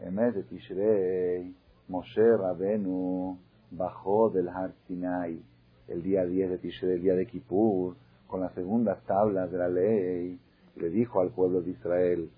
[0.00, 1.54] En el mes de Tishrei,
[1.88, 3.38] Moshe Rabenu
[3.70, 5.42] bajó del Har Sinai
[5.88, 9.68] el día 10 de Tishrei, el día de Kippur, con las segundas tablas de la
[9.68, 10.38] ley,
[10.76, 12.30] le dijo al pueblo de Israel,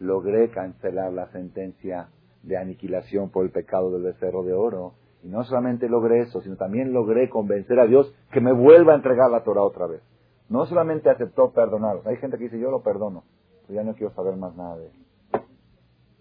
[0.00, 2.08] logré cancelar la sentencia
[2.42, 4.94] de aniquilación por el pecado del becerro de oro,
[5.24, 8.96] y no solamente logré eso, sino también logré convencer a Dios que me vuelva a
[8.96, 10.02] entregar la Torah otra vez.
[10.50, 12.06] No solamente aceptó perdonarlos.
[12.06, 13.24] Hay gente que dice, yo lo perdono,
[13.66, 14.92] pero ya no quiero saber más nada de él.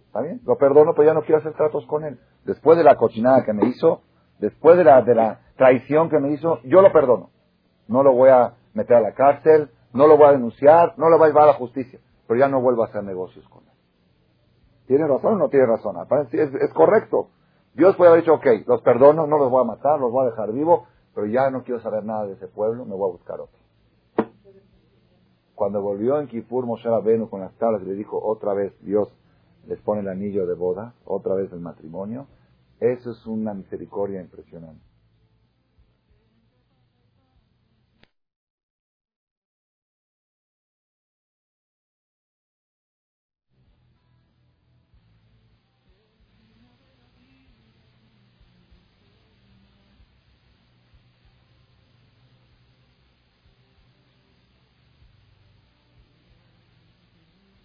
[0.07, 0.39] ¿Está bien?
[0.45, 2.17] Lo perdono, pero ya no quiero hacer tratos con él.
[2.45, 4.03] Después de la cochinada que me hizo,
[4.39, 7.29] después de la, de la traición que me hizo, yo lo perdono.
[7.89, 11.17] No lo voy a meter a la cárcel, no lo voy a denunciar, no lo
[11.17, 13.73] voy a llevar a la justicia, pero ya no vuelvo a hacer negocios con él.
[14.87, 15.97] ¿Tiene razón o no tiene razón?
[16.31, 17.27] Es, es correcto.
[17.73, 20.29] Dios puede haber dicho, ok, los perdono, no los voy a matar, los voy a
[20.29, 23.39] dejar vivos, pero ya no quiero saber nada de ese pueblo, me voy a buscar
[23.39, 23.59] otro.
[25.55, 29.07] Cuando volvió en Kipur Moshe Rabenu con las tablas le dijo otra vez, Dios
[29.67, 32.27] les pone el anillo de boda, otra vez el matrimonio,
[32.79, 34.92] eso es una misericordia impresionante.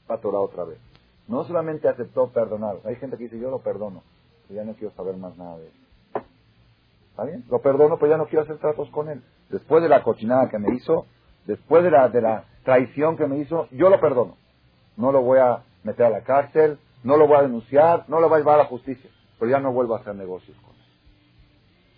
[0.08, 0.78] La otra vez.
[1.26, 4.02] No solamente aceptó perdonar, hay gente que dice yo lo perdono,
[4.46, 5.72] pero ya no quiero saber más nada de él.
[7.10, 7.44] ¿Está bien?
[7.50, 9.22] Lo perdono, pero ya no quiero hacer tratos con él.
[9.50, 11.06] Después de la cochinada que me hizo,
[11.46, 14.36] después de la, de la traición que me hizo, yo lo perdono.
[14.96, 18.28] No lo voy a meter a la cárcel, no lo voy a denunciar, no lo
[18.28, 20.82] voy a llevar a la justicia, pero ya no vuelvo a hacer negocios con él.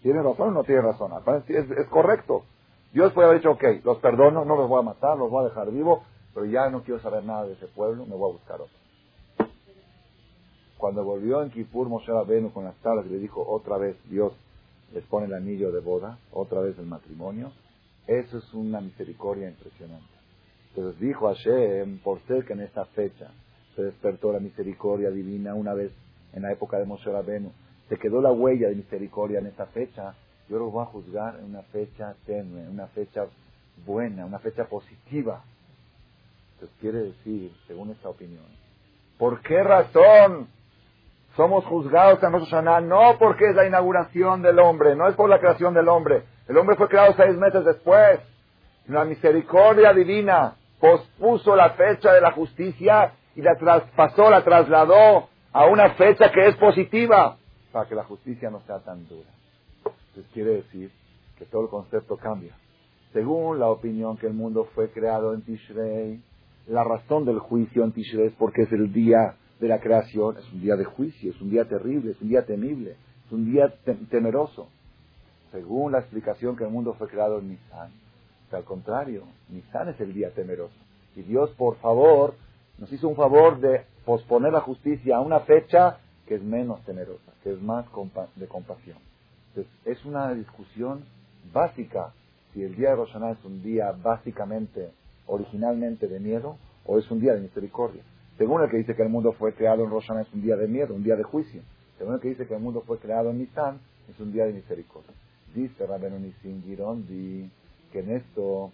[0.02, 1.12] ¿Tiene razón o no tiene razón?
[1.48, 2.44] Es, es correcto.
[2.92, 5.48] Dios puede haber dicho, ok, los perdono, no los voy a matar, los voy a
[5.48, 6.00] dejar vivos,
[6.34, 8.80] pero ya no quiero saber nada de ese pueblo, me voy a buscar otro.
[10.78, 14.32] Cuando volvió en Kippur Moshe Rabenu con las tablas y le dijo otra vez, Dios
[14.94, 17.52] les pone el anillo de boda, otra vez el matrimonio,
[18.06, 20.08] eso es una misericordia impresionante.
[20.70, 23.30] Entonces dijo Hashem, por ser que en esta fecha
[23.76, 25.92] se despertó la misericordia divina una vez
[26.32, 27.52] en la época de Moshe Rabenu,
[27.88, 30.14] se quedó la huella de misericordia en esta fecha,
[30.48, 33.26] yo lo voy a juzgar en una fecha tenue, una fecha
[33.84, 35.44] buena, una fecha positiva.
[36.60, 38.44] Entonces quiere decir, según esta opinión,
[39.16, 40.48] ¿por qué razón
[41.34, 42.82] somos juzgados en Rosh Hashanah?
[42.82, 46.24] No porque es la inauguración del hombre, no es por la creación del hombre.
[46.48, 48.20] El hombre fue creado seis meses después.
[48.88, 55.64] La misericordia divina pospuso la fecha de la justicia y la traspasó, la trasladó a
[55.64, 57.38] una fecha que es positiva
[57.72, 59.30] para que la justicia no sea tan dura.
[60.08, 60.90] Entonces quiere decir
[61.38, 62.54] que todo el concepto cambia.
[63.14, 66.20] Según la opinión que el mundo fue creado en Tishrei,
[66.70, 70.52] la razón del juicio en Tishrei es porque es el día de la creación, es
[70.52, 72.92] un día de juicio, es un día terrible, es un día temible,
[73.26, 73.74] es un día
[74.08, 74.68] temeroso.
[75.50, 77.90] Según la explicación que el mundo fue creado en Nisan,
[78.52, 80.74] al contrario, Nisan es el día temeroso.
[81.16, 82.34] Y Dios, por favor,
[82.78, 87.32] nos hizo un favor de posponer la justicia a una fecha que es menos temerosa,
[87.42, 87.84] que es más
[88.36, 88.98] de compasión.
[89.48, 91.04] Entonces, es una discusión
[91.52, 92.12] básica
[92.52, 94.90] si el día de Rosh es un día básicamente
[95.30, 98.02] originalmente de miedo o es un día de misericordia.
[98.36, 100.66] Según el que dice que el mundo fue creado en Rosh es un día de
[100.66, 101.62] miedo, un día de juicio.
[101.98, 103.78] Según el que dice que el mundo fue creado en Nisan
[104.10, 105.12] es un día de misericordia.
[105.54, 107.50] Dice Rabenu Nisim Girondi
[107.92, 108.72] que en esto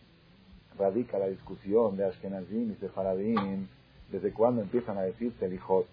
[0.79, 3.67] radica la discusión de Ashkenazim y Sefaradim
[4.11, 5.87] desde cuándo empiezan a decirse Selijot.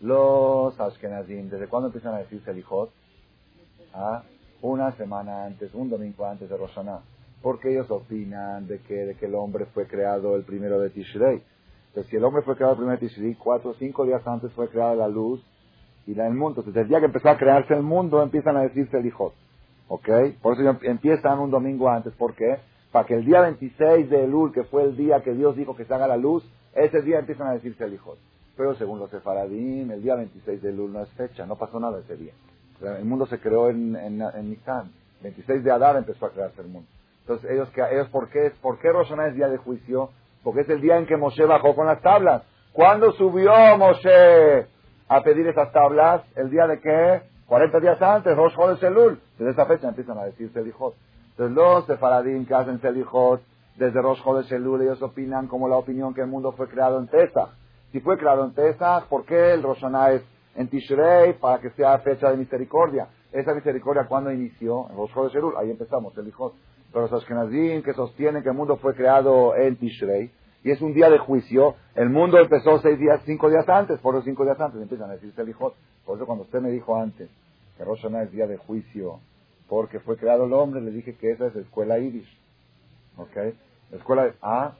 [0.00, 2.90] Los Ashkenazim, ¿desde cuándo empiezan a decirse Selijot?
[3.94, 4.22] ¿Ah?
[4.60, 6.78] Una semana antes, un domingo antes de Rosh
[7.42, 11.42] porque ellos opinan de que, de que el hombre fue creado el primero de Tishrei.
[11.88, 14.52] Entonces, si el hombre fue creado el primero de Tishrei, cuatro o cinco días antes
[14.52, 15.44] fue creada la luz
[16.06, 16.60] y la, el mundo.
[16.60, 19.34] Entonces, el día que empezó a crearse el mundo, empiezan a decirse el hijo.
[19.88, 20.08] ¿Ok?
[20.40, 22.14] Por eso empiezan un domingo antes.
[22.14, 22.58] ¿Por qué?
[22.92, 25.84] Para que el día 26 de Elul, que fue el día que Dios dijo que
[25.84, 28.16] se haga la luz, ese día empiezan a decirse el hijo.
[28.56, 32.00] Pero según los sefaradim, el día 26 de Elul no es fecha, no pasó nada
[32.00, 32.32] ese día.
[32.82, 34.90] El mundo se creó en, en, en Nisan.
[35.22, 36.88] 26 de Adar empezó a crearse el mundo.
[37.22, 40.10] Entonces, ellos, ellos ¿por qué, ¿por qué Rosh es día de juicio?
[40.42, 42.42] Porque es el día en que Moshe bajó con las tablas.
[42.72, 44.66] ¿Cuándo subió Moshe
[45.08, 46.22] a pedir esas tablas?
[46.34, 47.22] ¿El día de qué?
[47.46, 49.20] 40 días antes, Rosh Chodesh Elul.
[49.38, 50.94] Desde esa fecha empiezan a decir Selijot.
[51.30, 53.42] Entonces, los sefaradín que hacen Selijot,
[53.76, 57.06] desde Rosh Chodesh Elul, ellos opinan como la opinión que el mundo fue creado en
[57.06, 57.50] Pesach.
[57.92, 60.22] Si fue creado en Pesach, ¿por qué el Rosh es
[60.56, 63.08] en Tishrei para que sea fecha de misericordia?
[63.30, 64.86] Esa misericordia, ¿cuándo inició?
[64.90, 65.54] En Rosh Chodesh Elul.
[65.58, 66.54] Ahí empezamos, Selijot.
[66.92, 70.30] Pero los Ashkenazim que sostienen que el mundo fue creado en Tishrei,
[70.64, 74.14] y es un día de juicio, el mundo empezó seis días, cinco días antes, por
[74.14, 75.74] los cinco días antes empiezan a decirse el hijo.
[76.04, 77.28] Por eso cuando usted me dijo antes
[77.76, 79.20] que Rosh es día de juicio,
[79.68, 82.28] porque fue creado el hombre, le dije que esa es la escuela Irish.
[83.16, 83.36] ¿Ok?
[83.90, 84.74] La escuela de, ah,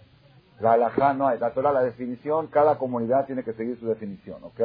[0.60, 4.44] la alajá no hay, la Torah, la definición, cada comunidad tiene que seguir su definición.
[4.44, 4.60] ¿Ok?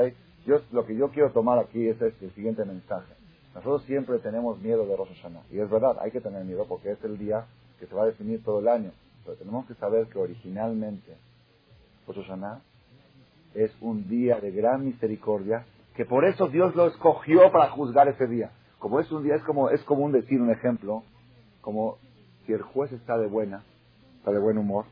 [0.46, 3.14] Yo, lo que yo quiero tomar aquí es este, el siguiente mensaje.
[3.58, 5.42] Nosotros siempre tenemos miedo de Rosh Hashanah.
[5.50, 7.48] Y es verdad, hay que tener miedo porque es el día
[7.80, 8.92] que se va a definir todo el año.
[9.26, 11.18] Pero tenemos que saber que originalmente
[12.06, 12.62] Rosh Hashanah
[13.56, 18.28] es un día de gran misericordia, que por eso Dios lo escogió para juzgar ese
[18.28, 18.52] día.
[18.78, 21.02] Como es un día, es como es común decir un ejemplo,
[21.62, 21.98] como
[22.46, 23.64] si el juez está de buena,
[24.20, 24.86] está de buen humor,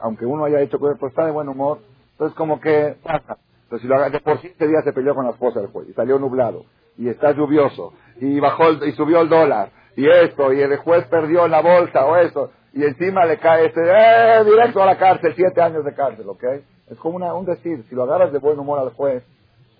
[0.00, 1.80] aunque uno haya hecho cosas, pero está de buen humor,
[2.12, 3.36] entonces como que pasa.
[3.64, 5.68] Entonces si lo haga, de por sí ese día se peleó con la esposa del
[5.68, 6.64] juez y salió nublado
[6.98, 11.48] y está lluvioso, y bajó y subió el dólar, y esto, y el juez perdió
[11.48, 15.62] la bolsa, o eso, y encima le cae este, eh, directo a la cárcel, siete
[15.62, 16.44] años de cárcel, ¿ok?
[16.90, 19.22] Es como una, un decir, si lo agarras de buen humor al juez,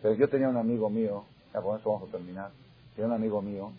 [0.00, 2.50] pero yo tenía un amigo mío, ya con eso vamos a terminar,
[2.94, 3.72] tenía un amigo mío,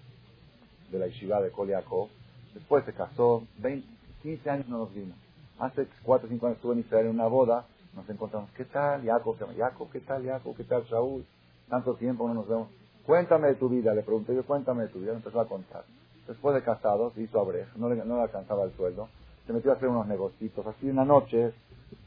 [0.92, 2.10] de la Yeshiva de Koliakov,
[2.54, 3.88] después se casó, 20,
[4.22, 5.18] 15 años no nos vimos.
[5.60, 7.66] Hace 4 o 5 años estuve en Israel en una boda,
[7.96, 9.38] nos encontramos, ¿qué tal, Jacob?
[9.58, 10.56] Jacob, ¿qué tal, Jacob?
[10.56, 11.26] ¿Qué tal, Saúl?
[11.70, 12.68] Tanto tiempo no nos vemos.
[13.10, 15.84] Cuéntame de tu vida, le pregunté yo, cuéntame de tu vida, me empezó a contar.
[16.28, 19.10] Después de casados, hizo abrej, no le, no le alcanzaba el sueldo,
[19.48, 20.52] se metió a hacer unos negocios.
[20.68, 21.54] Así una noche eh,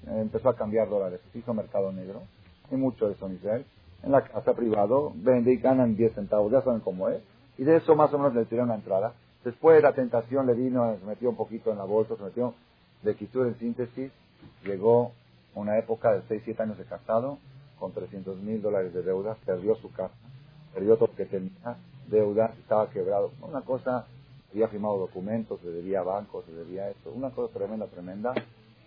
[0.07, 2.23] empezó a cambiar dólares, hizo mercado negro,
[2.71, 3.67] y mucho de eso en Israel.
[4.05, 7.21] En la casa privado, vende y ganan 10 centavos, ya saben cómo es.
[7.59, 9.13] Y de eso más o menos le tiraron la entrada.
[9.43, 12.55] Después la tentación le vino, se metió un poquito en la bolsa, se metió
[13.03, 14.13] de quitura en síntesis,
[14.63, 15.11] llegó
[15.57, 17.39] una época de 6, 7 años de casado,
[17.81, 20.15] con 300 mil dólares de deuda, perdió su casa
[20.75, 21.77] perdió todo lo que tenía,
[22.09, 23.33] deuda, estaba quebrado.
[23.41, 24.07] Una cosa,
[24.51, 27.11] había firmado documentos, se debía bancos, se debía esto.
[27.11, 28.35] Una cosa tremenda, tremenda,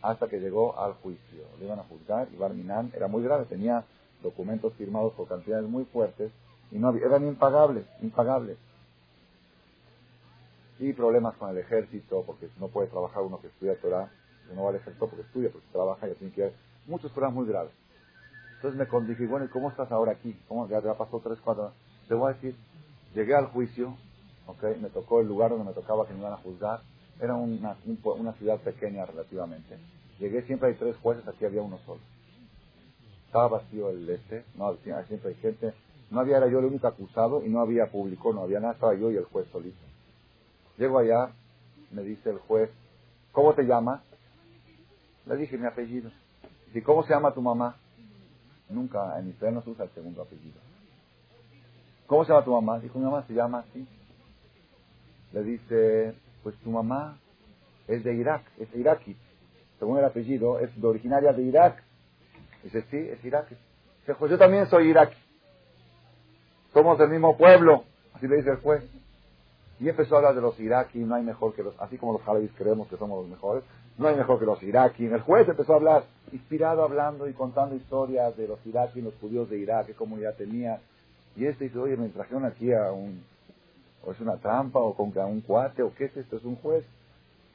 [0.01, 1.43] hasta que llegó al juicio.
[1.59, 3.83] Le iban a juzgar y Barminan era muy grave, tenía
[4.21, 6.31] documentos firmados por cantidades muy fuertes
[6.71, 8.57] y no eran impagables, impagables.
[10.79, 14.11] Y problemas con el ejército, porque no puede trabajar uno que estudia Torah,
[14.53, 16.53] no va al ejército porque estudia, porque trabaja y tiene que ir.
[16.85, 17.71] Muchos problemas muy graves.
[18.65, 20.35] Entonces me dije, bueno, ¿y cómo estás ahora aquí?
[20.47, 21.71] ¿Cómo ya, ya pasó tres, cuatro?
[22.07, 22.55] Te voy a decir,
[23.13, 23.95] llegué al juicio,
[24.47, 26.81] okay, me tocó el lugar donde me tocaba que me iban a juzgar.
[27.21, 29.77] Era una, una ciudad pequeña relativamente.
[30.17, 31.99] Llegué, siempre hay tres jueces, aquí había uno solo.
[33.27, 35.75] Estaba vacío el este, no, siempre hay gente.
[36.09, 38.95] No había, era yo el único acusado y no había público, no había nada, estaba
[38.95, 39.77] yo y el juez solito.
[40.79, 41.33] Llego allá,
[41.91, 42.71] me dice el juez,
[43.31, 44.01] ¿cómo te llamas?
[45.27, 46.09] Le dije mi apellido.
[46.73, 47.77] ¿Y cómo se llama tu mamá?
[48.69, 50.59] Nunca en Israel no se usa el segundo apellido.
[52.07, 52.79] ¿Cómo se llama tu mamá?
[52.79, 53.87] Dijo, mi mamá se llama así.
[55.33, 57.17] Le dice, pues tu mamá
[57.87, 59.15] es de Irak, es iraquí.
[59.79, 61.83] Según el apellido, es de originaria de Irak.
[62.63, 63.55] Dice, sí, es iraquí.
[64.01, 65.17] Dice, pues yo también soy iraquí.
[66.73, 67.83] Somos del mismo pueblo.
[68.13, 68.83] Así le dice el juez.
[69.79, 72.21] Y empezó a hablar de los iraquíes, no hay mejor que los, así como los
[72.21, 73.63] jalabis creemos que somos los mejores,
[73.97, 75.11] no hay mejor que los iraquíes.
[75.11, 79.49] El juez empezó a hablar, inspirado hablando y contando historias de los iraquíes, los judíos
[79.49, 80.79] de Irak, qué comunidad tenía.
[81.35, 83.21] Y este dice, oye, me trajeron aquí a un,
[84.05, 86.55] o es una trampa, o con a un cuate, o qué es esto, es un
[86.55, 86.85] juez.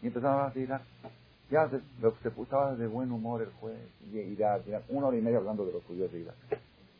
[0.02, 0.82] Y empezaron a hablar de Irak.
[1.50, 1.80] Ya se,
[2.22, 3.78] se puso de buen humor el juez,
[4.12, 6.36] y Irak, Irak, una hora y media hablando de los judíos de Irak.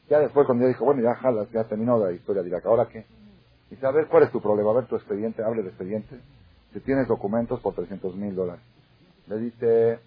[0.09, 2.89] Ya después cuando ya dijo, bueno, ya jalas, ya terminó la historia de Irak, ¿ahora
[2.89, 3.05] qué?
[3.83, 4.71] A ver, ¿cuál es tu problema?
[4.71, 6.21] A ver tu expediente, hable de expediente.
[6.73, 8.63] Si tienes documentos por 300 mil dólares.
[9.27, 10.01] Le dice,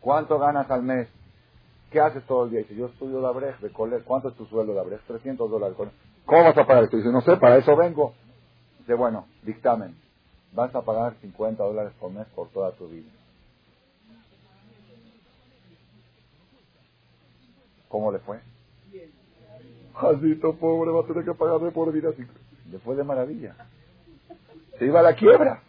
[0.00, 1.08] ¿cuánto ganas al mes?
[1.90, 2.60] ¿Qué haces todo el día?
[2.60, 4.04] Dice, yo estudio la brecha de colegio.
[4.04, 5.02] ¿Cuánto es tu sueldo de brecha?
[5.06, 5.76] 300 dólares.
[6.24, 6.96] ¿Cómo vas a pagar esto?
[6.96, 8.14] Dice, no sé, para eso vengo.
[8.80, 9.94] Dice, bueno, dictamen.
[10.52, 13.10] Vas a pagar 50 dólares por mes por toda tu vida.
[17.88, 18.40] ¿Cómo le fue?
[19.94, 22.10] Jacito pobre va a tener que pagarme por vida.
[22.74, 23.54] Le fue de maravilla.
[24.80, 25.62] Se iba a la quiebra.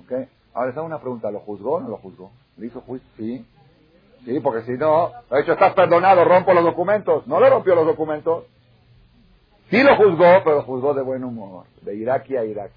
[0.00, 0.28] ¿Ok?
[0.52, 1.30] Ahora, esa una pregunta.
[1.30, 2.32] ¿Lo juzgó o no lo juzgó?
[2.56, 3.08] ¿Le hizo juicio?
[3.16, 3.46] Sí.
[4.24, 7.28] Sí, porque si no, de hecho estás perdonado, rompo los documentos.
[7.28, 8.46] No le rompió los documentos.
[9.70, 11.66] Sí lo juzgó, pero lo juzgó de buen humor.
[11.82, 12.72] De Irak a Irak.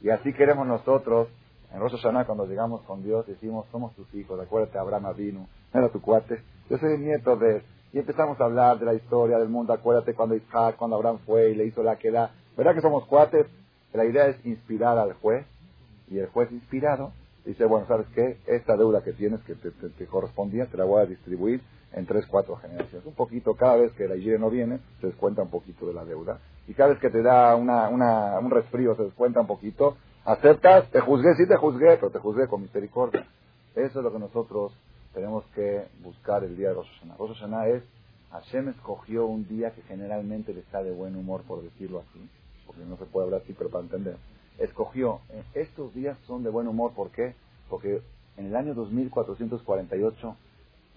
[0.00, 1.28] Y así queremos nosotros,
[1.74, 5.90] en Rosh Hashanah, cuando llegamos con Dios, decimos, somos tus hijos, acuérdate, Abraham vino, era
[5.90, 7.62] tu cuate, yo soy el nieto de...
[7.92, 11.50] Y empezamos a hablar de la historia del mundo, acuérdate cuando Isaac, cuando Abraham fue
[11.50, 12.32] y le hizo la que da.
[12.56, 13.46] ¿Verdad que somos cuates?
[13.94, 15.46] La idea es inspirar al juez,
[16.10, 17.12] y el juez inspirado
[17.44, 18.38] dice, bueno, ¿sabes qué?
[18.46, 21.62] Esta deuda que tienes, que te, correspondía, te la voy a distribuir
[21.92, 23.06] en tres, cuatro generaciones.
[23.06, 26.04] Un poquito, cada vez que la higiene no viene, se descuenta un poquito de la
[26.04, 26.40] deuda.
[26.66, 29.96] Y cada vez que te da una, una, un resfrío, se descuenta un poquito.
[30.24, 33.26] Aceptas, te juzgué, sí te juzgué, pero te juzgué con misericordia.
[33.74, 34.72] Eso es lo que nosotros
[35.18, 37.16] tenemos que buscar el día de Rosh Hashanah.
[37.16, 37.82] Rosh Hashanah es,
[38.30, 42.28] Hashem escogió un día que generalmente le está de buen humor, por decirlo así,
[42.64, 44.16] porque no se puede hablar así, pero para entender.
[44.58, 47.34] Escogió, eh, estos días son de buen humor, ¿por qué?
[47.68, 48.00] Porque
[48.36, 50.36] en el año 2448,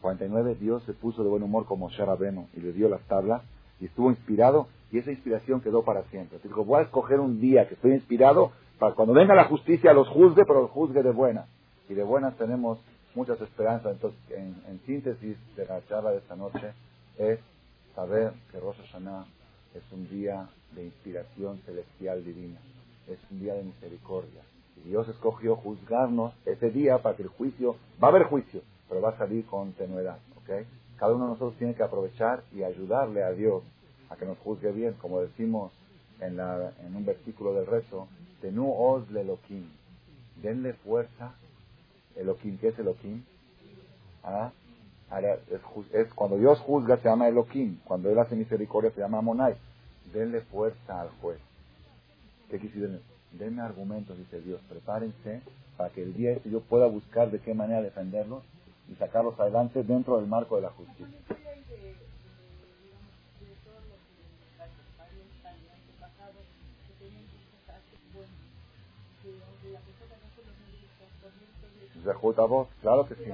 [0.02, 3.42] 49, Dios se puso de buen humor como Sharabeno y le dio las tablas
[3.80, 6.38] y estuvo inspirado y esa inspiración quedó para siempre.
[6.44, 10.08] dijo, voy a escoger un día que estoy inspirado para cuando venga la justicia los
[10.10, 11.48] juzgue, pero los juzgue de buena.
[11.90, 12.80] Y de buenas tenemos
[13.16, 13.94] muchas esperanzas.
[13.94, 16.74] Entonces, en, síntesis de la charla de esta noche,
[17.18, 17.40] es
[17.96, 19.26] saber que Rosh Hashanah
[19.76, 22.60] es un día de inspiración celestial divina,
[23.08, 24.42] es un día de misericordia.
[24.78, 29.02] Y Dios escogió juzgarnos ese día para que el juicio, va a haber juicio, pero
[29.02, 30.18] va a salir con tenuedad.
[30.42, 30.66] ¿okay?
[30.98, 33.64] Cada uno de nosotros tiene que aprovechar y ayudarle a Dios
[34.10, 35.72] a que nos juzgue bien, como decimos
[36.20, 38.08] en, la, en un versículo del rezo,
[38.42, 39.70] Tenu os leloquim,
[40.42, 41.36] denle fuerza
[42.16, 43.24] Elohim, ¿qué es Elohim?
[44.24, 44.52] ¿Ah?
[45.92, 49.56] Es, cuando Dios juzga se llama Elohim, cuando Él hace misericordia se llama Monai.
[50.14, 51.40] Denle fuerza al juez.
[52.50, 52.98] ¿Qué quisiera?
[53.32, 54.62] Denme argumentos, dice Dios.
[54.70, 55.42] Prepárense
[55.78, 58.44] para que el día este yo pueda buscar de qué manera defenderlos
[58.90, 61.08] y sacarlos adelante dentro del marco de la justicia.
[72.04, 73.32] Zehut voz, claro que sí.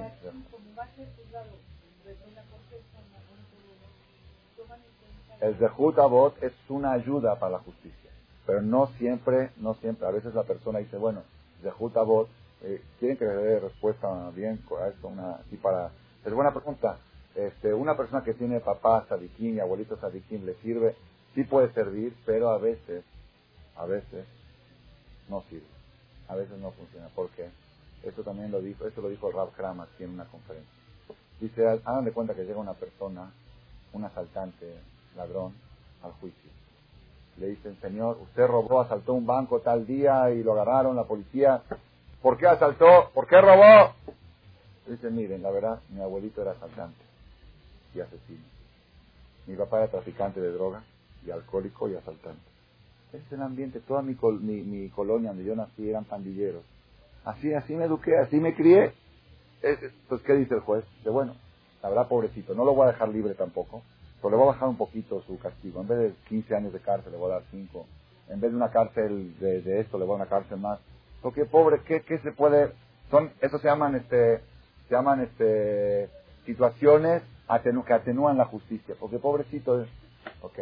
[5.40, 8.10] El Zehut voz es una ayuda para la justicia,
[8.46, 10.06] pero no siempre, no siempre.
[10.06, 11.22] A veces la persona dice, bueno,
[11.62, 12.28] Zehut voz,
[12.62, 15.08] eh, ¿quieren que le dé respuesta bien a esto?
[15.08, 15.90] Una, así para,
[16.24, 16.98] es buena pregunta.
[17.34, 20.96] Este, una persona que tiene papá sadiquín y abuelito sadiquín le sirve,
[21.34, 23.04] sí puede servir, pero a veces,
[23.76, 24.26] a veces
[25.28, 25.66] no sirve.
[26.26, 27.08] A veces no funciona.
[27.14, 27.48] ¿Por qué?
[28.02, 30.72] Eso también lo dijo, eso lo dijo Rav Kram aquí en una conferencia.
[31.40, 33.30] Dice, hagan de cuenta que llega una persona,
[33.92, 34.74] un asaltante,
[35.16, 35.52] ladrón,
[36.02, 36.50] al juicio.
[37.38, 41.62] Le dicen, señor, usted robó, asaltó un banco tal día y lo agarraron la policía.
[42.22, 43.10] ¿Por qué asaltó?
[43.14, 43.92] ¿Por qué robó?
[44.86, 46.98] Dice, miren, la verdad, mi abuelito era asaltante
[47.94, 48.44] y asesino.
[49.46, 50.82] Mi papá era traficante de drogas
[51.24, 52.42] y alcohólico y asaltante.
[53.12, 56.62] Ese es el ambiente, toda mi, mi, mi colonia donde yo nací eran pandilleros
[57.28, 58.94] Así, así me eduqué, así me crié.
[59.60, 60.82] Entonces, ¿qué dice el juez?
[61.04, 61.34] De bueno,
[61.82, 63.82] la verdad, pobrecito, no lo voy a dejar libre tampoco,
[64.16, 65.82] pero le voy a bajar un poquito su castigo.
[65.82, 67.86] En vez de 15 años de cárcel, le voy a dar 5.
[68.30, 70.80] En vez de una cárcel de, esto, le voy a dar una cárcel más.
[71.20, 72.72] Porque, pobre, ¿qué, qué se puede...?
[73.10, 74.38] Son, eso se llaman, este,
[74.88, 76.08] se llaman, este,
[76.46, 77.22] situaciones
[77.86, 78.94] que atenúan la justicia.
[78.98, 79.84] Porque, pobrecito.
[80.40, 80.60] Ok.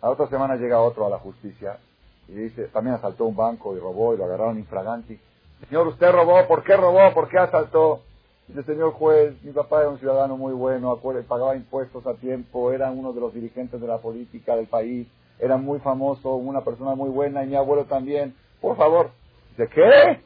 [0.00, 1.78] A otra semana llega otro a la justicia
[2.26, 5.20] y dice, también asaltó un banco y robó y lo agarraron infraganti.
[5.68, 7.12] Señor, usted robó, ¿por qué robó?
[7.14, 8.02] ¿Por qué asaltó?
[8.48, 12.90] Dice, señor juez, mi papá era un ciudadano muy bueno, pagaba impuestos a tiempo, era
[12.90, 17.08] uno de los dirigentes de la política del país, era muy famoso, una persona muy
[17.08, 18.34] buena, y mi abuelo también.
[18.60, 19.10] Por favor.
[19.50, 20.20] Dice, ¿qué?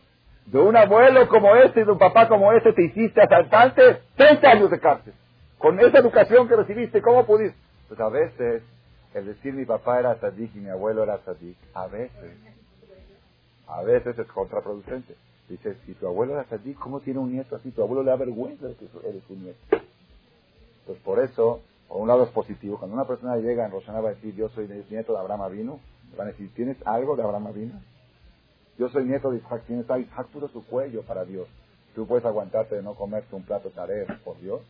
[0.47, 4.51] De un abuelo como este y de un papá como este te hiciste asaltante, 30
[4.51, 5.12] años de cárcel.
[5.59, 7.59] Con esa educación que recibiste, ¿cómo pudiste?
[7.87, 8.62] Pues a veces,
[9.14, 12.33] el decir mi papá era sadik y mi abuelo era sadik, a veces,
[13.68, 15.14] a veces es contraproducente.
[15.48, 17.70] Dice, si tu abuelo era así, ¿cómo tiene un nieto así?
[17.70, 19.58] Tu abuelo le da vergüenza de que eres un nieto.
[20.86, 22.78] Pues por eso, por un lado es positivo.
[22.78, 25.80] Cuando una persona llega en Rosana va a decir, yo soy nieto de Abraham Avino,
[26.16, 27.80] van a decir, ¿tienes algo de Abraham Avino?
[28.78, 30.06] Yo soy nieto de Isaac, tienes algo.
[30.06, 31.48] Isaac puso su cuello para Dios.
[31.94, 34.60] ¿Tú puedes aguantarte de no comerte un plato tarea por Dios?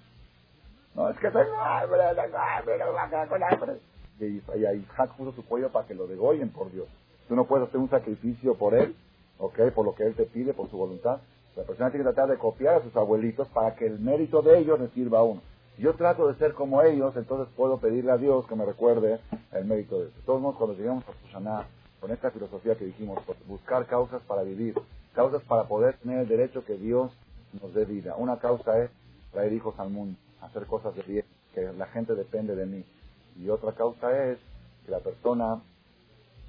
[0.94, 3.80] No, es que soy hambre, con hambre.
[4.20, 4.42] Y
[4.78, 6.88] Isaac puso su cuello para que lo degollen por Dios.
[7.28, 8.94] Tú no puedes hacer un sacrificio por él
[9.38, 9.70] ¿ok?
[9.74, 11.20] Por lo que Él te pide, por su voluntad.
[11.56, 14.58] La persona tiene que tratar de copiar a sus abuelitos para que el mérito de
[14.58, 15.40] ellos le sirva a uno.
[15.78, 19.20] Yo trato de ser como ellos, entonces puedo pedirle a Dios que me recuerde
[19.52, 20.24] el mérito de ellos.
[20.26, 21.66] Todos cuando llegamos a Sushaná,
[22.00, 24.74] con esta filosofía que dijimos, pues, buscar causas para vivir,
[25.14, 27.12] causas para poder tener el derecho que Dios
[27.60, 28.14] nos dé vida.
[28.16, 28.90] Una causa es
[29.32, 31.24] traer hijos al mundo, hacer cosas de bien,
[31.54, 32.84] que la gente depende de mí.
[33.36, 34.38] Y otra causa es
[34.84, 35.60] que la persona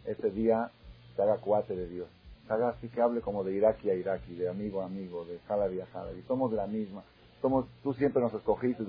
[0.05, 0.71] ese día
[1.15, 2.07] se haga cuate de Dios
[2.49, 5.81] haga así que hable como de iraqi a iraqi, de amigo a amigo, de jalabi
[5.81, 6.23] a jalabi.
[6.27, 7.03] Somos de la misma.
[7.41, 8.83] Somos, tú siempre nos escogiste,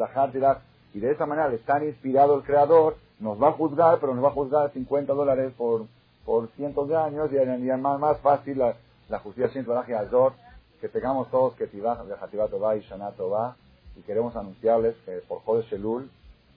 [0.92, 4.28] y de esa manera, tan inspirado el Creador, nos va a juzgar, pero nos va
[4.28, 5.86] a juzgar 50 dólares por,
[6.24, 8.74] por cientos de años, y es más, más fácil la,
[9.08, 10.32] la justicia siempre Azor,
[10.80, 12.14] que tengamos todos que de
[12.58, 13.56] va y Shanato va,
[13.96, 16.10] y queremos anunciarles que por Joder Shelul,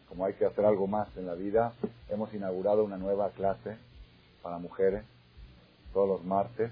[0.07, 1.73] como hay que hacer algo más en la vida,
[2.09, 3.77] hemos inaugurado una nueva clase
[4.43, 5.03] para mujeres
[5.93, 6.71] todos los martes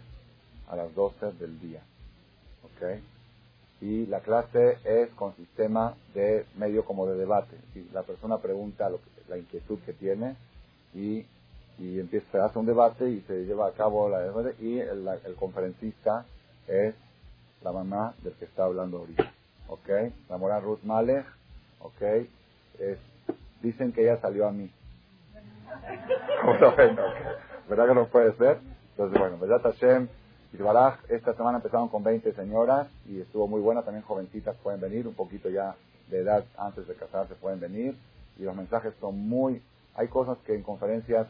[0.68, 1.82] a las 12 del día.
[2.64, 3.02] ¿Ok?
[3.82, 7.58] Y la clase es con sistema de medio como de debate.
[7.74, 10.36] Si la persona pregunta lo que, la inquietud que tiene
[10.94, 11.26] y,
[11.80, 14.22] y empieza, a hacer un debate y se lleva a cabo la
[14.60, 16.26] y el, el conferencista
[16.68, 16.94] es
[17.64, 19.32] la mamá del que está hablando ahorita.
[19.68, 19.90] ¿Ok?
[20.30, 21.26] La mora Ruth Malek.
[21.80, 22.02] ¿Ok?
[23.62, 24.72] Dicen que ella salió a mí.
[26.42, 26.98] ¿Cómo lo ven?
[27.70, 28.60] ¿Verdad que no puede ser?
[28.92, 30.08] Entonces, bueno, ¿verdad Hashem?
[31.10, 35.14] esta semana empezaron con 20 señoras y estuvo muy buena, también jovencitas pueden venir, un
[35.14, 35.76] poquito ya
[36.10, 37.96] de edad antes de casarse pueden venir
[38.38, 39.62] y los mensajes son muy,
[39.96, 41.28] hay cosas que en conferencias,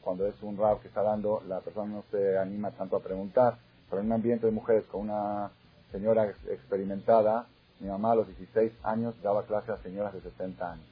[0.00, 3.58] cuando es un rap que está dando, la persona no se anima tanto a preguntar,
[3.88, 5.50] pero en un ambiente de mujeres con una
[5.92, 7.46] señora experimentada,
[7.80, 10.86] mi mamá a los 16 años daba clase a señoras de 60 años,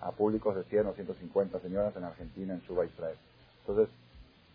[0.00, 3.16] a públicos de 100 o 150 señoras en Argentina, en Cuba, Israel.
[3.66, 3.88] Entonces,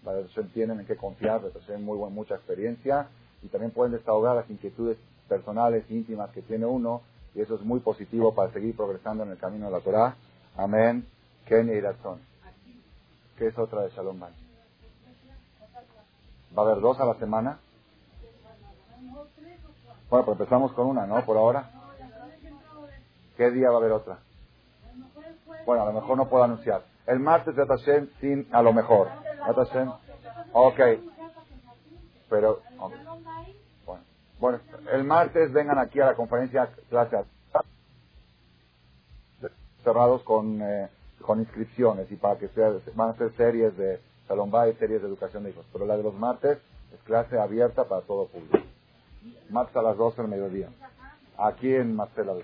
[0.03, 3.07] para eso tienen en qué confiar, tienen muy buena, mucha experiencia
[3.41, 4.97] y también pueden desahogar las inquietudes
[5.28, 7.01] personales, íntimas que tiene uno
[7.34, 10.16] y eso es muy positivo para seguir progresando en el camino de la Torah.
[10.55, 11.05] Amén.
[11.45, 11.82] Ken y.
[13.38, 14.20] ¿Qué es otra de Shalom?
[14.22, 14.28] ¿Va
[16.55, 17.60] a haber dos a la semana?
[20.10, 21.24] Bueno, pues empezamos con una, ¿no?
[21.26, 21.72] Por ahora.
[23.38, 24.20] ¿Qué día va a haber otra?
[25.66, 26.84] Bueno, a lo mejor no puedo anunciar.
[27.10, 29.07] El martes de Tashem sin a lo mejor.
[30.53, 30.80] Ok.
[32.30, 32.62] Pero,
[33.86, 34.03] Bueno.
[34.39, 34.60] bueno,
[34.93, 37.18] el martes vengan aquí a la conferencia clase
[39.84, 40.88] cerrados con, eh,
[41.22, 45.07] con inscripciones y para que sea, van a ser series de Salón y series de
[45.07, 45.66] educación de hijos.
[45.74, 46.60] Pero la de los martes
[46.93, 48.60] es clase abierta para todo público.
[49.49, 50.70] Martes a las 12 del mediodía.
[51.38, 52.43] Aquí en Marcela de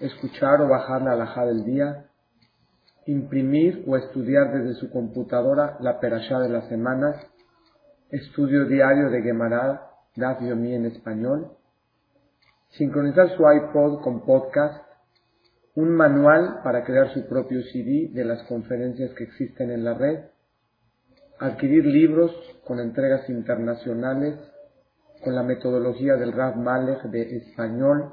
[0.00, 2.06] escuchar o bajar la alhaja del día,
[3.06, 7.16] imprimir o estudiar desde su computadora la perashá de las semanas,
[8.10, 11.52] estudio diario de Gemara, Daf Yomi en español,
[12.70, 14.84] sincronizar su iPod con podcast,
[15.74, 20.24] un manual para crear su propio CD de las conferencias que existen en la red,
[21.38, 22.32] adquirir libros
[22.66, 24.38] con entregas internacionales
[25.22, 28.12] con la metodología del Rav Malech de español,